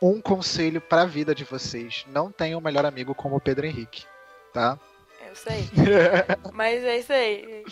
[0.00, 4.04] um conselho pra vida de vocês, não tenham um melhor amigo como o Pedro Henrique,
[4.52, 4.78] tá?
[5.20, 5.68] É isso aí.
[6.52, 7.64] Mas é isso aí.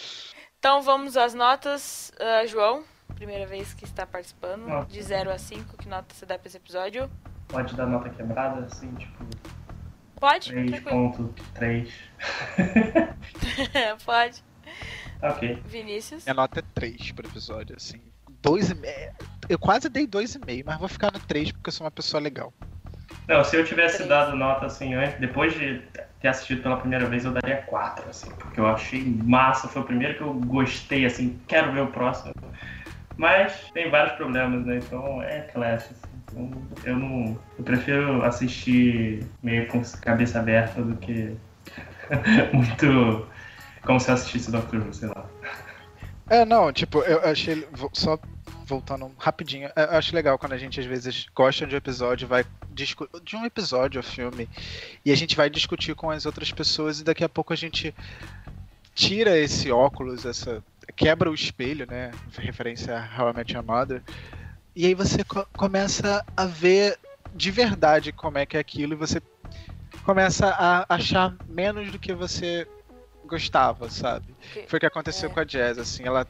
[0.58, 2.12] Então vamos às notas.
[2.18, 4.66] Ah, João, primeira vez que está participando.
[4.66, 4.92] Nota.
[4.92, 7.10] De 0 a 5, que nota você dá pra esse episódio?
[7.48, 9.24] Pode dar nota quebrada, assim, tipo,
[10.20, 10.50] Pode?
[10.50, 11.34] Tranquilo.
[11.54, 11.90] 3.3.
[14.04, 14.42] Pode.
[15.22, 15.62] Ok.
[15.66, 16.24] Vinícius.
[16.24, 18.00] Minha nota é 3 pro episódio, assim.
[18.42, 18.84] 2,5.
[19.48, 22.52] Eu quase dei 2,5, mas vou ficar no 3 porque eu sou uma pessoa legal.
[23.26, 25.82] Não, se eu tivesse dado nota assim antes, depois de
[26.20, 29.84] ter assistido pela primeira vez, eu daria 4, assim, porque eu achei massa, foi o
[29.84, 32.32] primeiro que eu gostei, assim, quero ver o próximo.
[33.16, 34.76] Mas tem vários problemas, né?
[34.78, 36.18] Então é classe, assim.
[36.30, 36.50] Então,
[36.84, 37.38] eu não.
[37.58, 41.36] Eu prefiro assistir meio com cabeça aberta do que
[42.52, 43.26] muito
[43.84, 45.26] como se assistisse Doctor Who, sei lá.
[46.28, 47.66] É, não, tipo, eu achei.
[47.92, 48.18] Só
[48.66, 52.44] voltando rapidinho, eu acho legal quando a gente às vezes gosta de um episódio, vai
[52.70, 54.46] de um episódio ou filme,
[55.04, 57.94] e a gente vai discutir com as outras pessoas e daqui a pouco a gente
[58.94, 60.62] tira esse óculos, essa.
[60.94, 62.10] quebra o espelho, né?
[62.36, 64.02] Referência a How I Met Your Mother.
[64.76, 66.98] E aí você co- começa a ver
[67.34, 69.22] de verdade como é que é aquilo e você
[70.04, 72.66] começa a achar menos do que você
[73.28, 74.34] gostava, sabe?
[74.66, 75.32] Foi o que aconteceu É.
[75.32, 76.26] com a Jazz, assim, ela.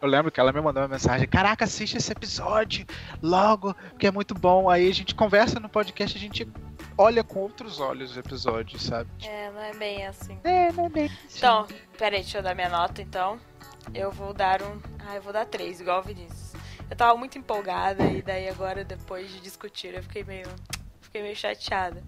[0.00, 2.84] Eu lembro que ela me mandou uma mensagem, caraca, assiste esse episódio
[3.22, 4.68] logo, porque é muito bom.
[4.68, 6.48] Aí a gente conversa no podcast, a gente
[6.96, 9.08] olha com outros olhos o episódio, sabe?
[9.22, 10.38] É, não é bem assim.
[10.42, 11.10] É, não é bem.
[11.36, 13.38] Então, peraí, deixa eu dar minha nota então.
[13.94, 14.80] Eu vou dar um.
[15.06, 16.52] Ah, eu vou dar 3, igual o Vinícius.
[16.90, 20.46] Eu tava muito empolgada e daí agora, depois de discutir, eu fiquei meio.
[21.00, 22.02] Fiquei meio chateada.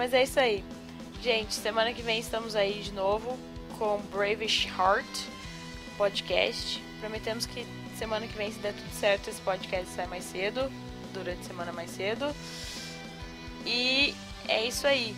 [0.00, 0.64] Mas é isso aí.
[1.20, 3.38] Gente, semana que vem estamos aí de novo
[3.78, 5.04] com Bravish Heart.
[5.98, 6.82] podcast.
[7.00, 7.66] Prometemos que
[7.98, 10.72] semana que vem, se der tudo certo, esse podcast sai mais cedo,
[11.12, 12.34] durante a semana mais cedo.
[13.66, 14.14] E
[14.48, 15.14] é isso aí.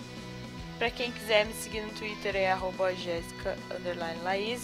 [0.78, 3.56] Pra quem quiser me seguir no Twitter é arroba Jéssica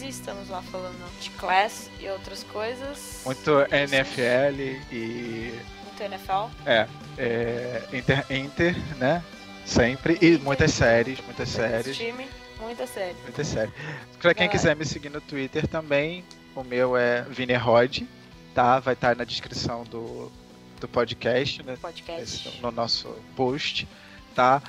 [0.02, 3.22] Estamos lá falando de class e outras coisas.
[3.24, 4.60] Muito NFL
[4.90, 5.54] e.
[5.84, 6.50] Muito NFL.
[6.66, 6.88] É.
[7.16, 9.22] é Inter, Inter, né?
[9.68, 10.18] Sempre.
[10.22, 11.94] E muitas séries, muitas séries.
[11.94, 12.26] Time,
[12.58, 13.16] muitas séries.
[13.22, 13.74] Muitas séries.
[14.18, 14.48] Pra quem é.
[14.48, 16.24] quiser me seguir no Twitter também,
[16.56, 18.08] o meu é Vinerod,
[18.54, 18.80] tá?
[18.80, 20.32] Vai estar na descrição do,
[20.80, 21.76] do podcast, né?
[21.80, 22.58] Podcast.
[22.62, 23.86] No nosso post,
[24.34, 24.62] tá?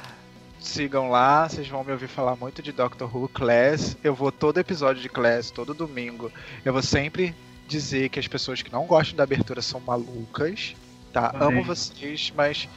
[0.60, 3.98] Sigam lá, vocês vão me ouvir falar muito de Doctor Who Class.
[4.04, 6.30] Eu vou todo episódio de Class, todo domingo.
[6.66, 7.34] Eu vou sempre
[7.70, 10.76] dizer que as pessoas que não gostam da abertura são malucas,
[11.14, 11.34] tá?
[11.40, 12.68] Amo vocês, mas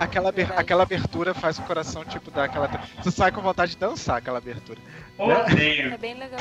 [0.00, 2.68] aquela, aquela abertura faz o coração, tipo, dar aquela.
[3.02, 4.78] Você sai com vontade de dançar aquela abertura.
[5.18, 5.94] Odeio.
[5.94, 6.40] É bem legal.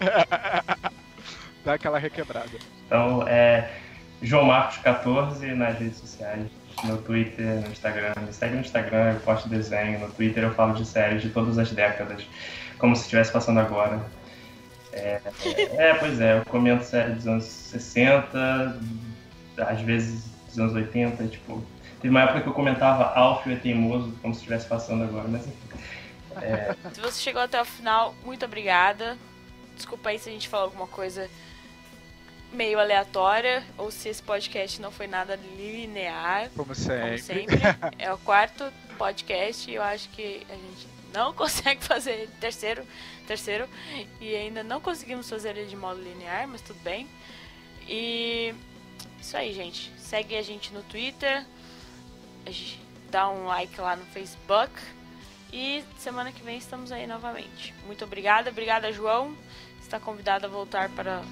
[1.64, 2.58] Dá aquela requebrada.
[2.86, 3.70] Então, é.
[4.20, 6.48] João Marcos 14 nas redes sociais
[6.84, 8.14] no Twitter, no Instagram.
[8.24, 10.00] Me segue no Instagram, eu posto desenho.
[10.00, 12.26] No Twitter eu falo de séries de todas as décadas,
[12.78, 14.00] como se estivesse passando agora.
[14.92, 15.20] É,
[15.76, 18.80] é, pois é, eu comento séries dos anos 60,
[19.58, 21.62] às vezes dos anos 80, tipo.
[22.00, 25.46] Teve uma época que eu comentava Alfio é teimoso, como se estivesse passando agora, mas
[25.46, 25.56] enfim.
[26.40, 26.74] É...
[26.94, 29.18] Se você chegou até o final, muito obrigada.
[29.74, 31.28] Desculpa aí se a gente falou alguma coisa
[32.52, 36.50] meio aleatória, ou se esse podcast não foi nada linear.
[36.56, 37.02] Como sempre.
[37.02, 37.58] Como sempre.
[37.98, 42.84] É o quarto podcast e eu acho que a gente não consegue fazer terceiro,
[43.26, 43.68] terceiro
[44.20, 47.08] e ainda não conseguimos fazer ele de modo linear, mas tudo bem.
[47.86, 48.54] E
[49.20, 49.92] isso aí, gente.
[49.98, 51.44] Segue a gente no Twitter,
[53.10, 54.72] dá um like lá no Facebook
[55.52, 57.74] e semana que vem estamos aí novamente.
[57.86, 59.34] Muito obrigada, obrigada João.
[59.80, 61.22] Está convidado a voltar para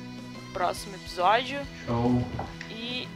[0.52, 1.60] próximo episódio.
[1.84, 2.24] Show.
[2.70, 3.06] E,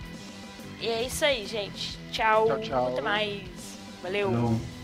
[0.80, 1.98] e é isso aí, gente.
[2.12, 2.46] Tchau.
[2.46, 2.88] Tchau, tchau.
[2.88, 3.78] Até mais.
[4.02, 4.30] Valeu.
[4.30, 4.79] Hello.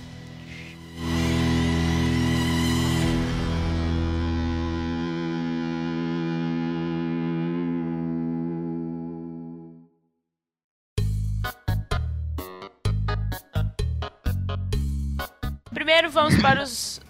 [16.07, 17.01] Primeiro vamos para os.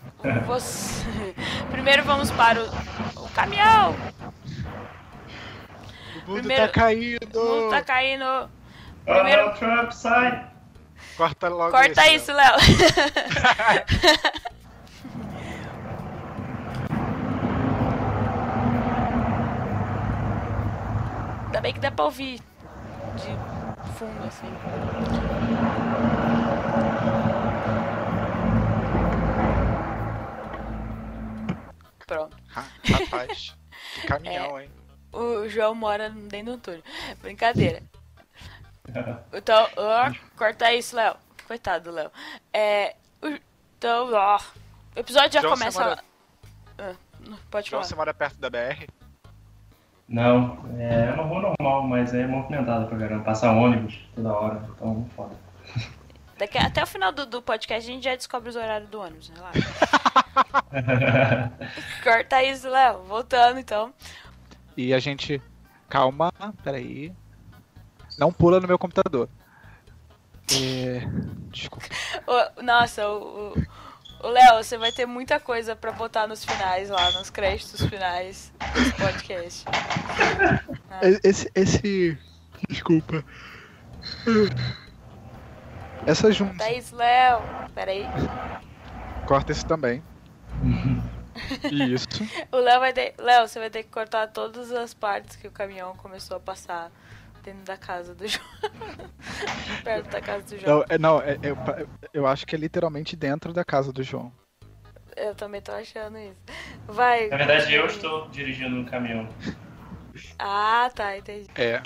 [1.70, 2.66] Primeiro vamos para o,
[3.24, 3.94] o caminhão!
[6.26, 7.38] mundo Primeiro, tá caindo!
[7.38, 8.50] O mundo tá caindo!
[9.04, 9.48] Primeiro...
[9.48, 10.46] Oh, Trump, sai!
[11.16, 12.54] Corta logo Corta isso, Léo!
[21.44, 22.40] Ainda bem que dá pra ouvir
[23.16, 23.36] de
[23.98, 24.48] fundo, assim.
[32.06, 32.36] Pronto.
[32.48, 33.56] Rapaz,
[33.94, 34.64] que caminhão, é.
[34.64, 34.70] hein?
[35.12, 36.82] o João mora dentro do túnel.
[37.20, 37.82] Brincadeira.
[39.32, 41.16] Então, ó, corta isso, Léo.
[41.48, 42.10] Coitado do Léo.
[42.52, 42.94] É,
[43.76, 44.38] então, ó.
[44.94, 45.80] O episódio já João, começa.
[45.80, 46.04] Mora...
[46.78, 46.94] Ah,
[47.50, 47.88] pode João, falar.
[47.88, 48.86] você mora perto da BR?
[50.08, 53.24] Não, é uma rua normal, mas é movimentada pra caramba.
[53.24, 55.34] Passa ônibus toda hora, então foda.
[56.38, 59.28] Daqui, até o final do, do podcast a gente já descobre os horários do ônibus,
[59.30, 59.58] relaxa.
[62.02, 63.02] Corta isso, Léo.
[63.04, 63.92] Voltando então.
[64.76, 65.40] E a gente.
[65.88, 66.32] Calma,
[66.62, 67.12] peraí.
[68.18, 69.28] Não pula no meu computador.
[70.52, 71.00] É...
[71.50, 71.86] Desculpa.
[72.62, 73.54] nossa, o.
[74.22, 78.50] O Léo, você vai ter muita coisa para botar nos finais lá, nos créditos finais
[78.74, 79.64] desse podcast.
[80.90, 81.00] Ah.
[81.22, 82.18] Esse, esse.
[82.68, 83.22] Desculpa.
[86.06, 86.56] Essa junta.
[86.56, 87.42] Tá isso, Léo.
[87.74, 88.06] Peraí.
[89.26, 90.02] Corta esse também.
[91.70, 92.06] Isso.
[92.50, 93.14] o Léo vai ter.
[93.18, 96.90] Léo, você vai ter que cortar todas as partes que o caminhão começou a passar
[97.42, 98.46] dentro da casa do João.
[99.84, 100.78] Perto da casa do João.
[100.78, 101.56] Não, é, não é, eu,
[102.12, 104.32] eu acho que é literalmente dentro da casa do João.
[105.16, 106.40] Eu também tô achando isso.
[106.86, 107.28] Vai.
[107.28, 109.28] Na verdade, eu estou dirigindo um caminhão.
[110.38, 111.48] Ah, tá, entendi.
[111.54, 111.80] É.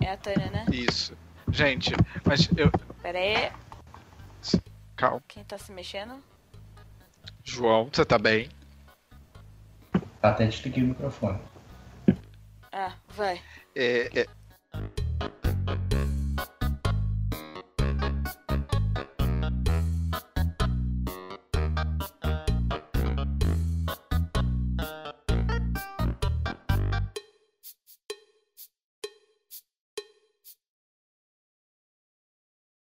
[0.00, 0.66] É a Tânia, né?
[0.72, 1.16] Isso.
[1.50, 1.92] Gente,
[2.24, 2.70] mas eu.
[3.02, 3.52] Pera aí.
[4.96, 5.22] Calma.
[5.28, 6.22] Quem tá se mexendo?
[7.48, 8.48] João, você tá bem?
[10.20, 11.38] Tá, até desliguei o microfone.
[12.70, 13.40] Ah, vai.
[13.74, 14.26] É, é...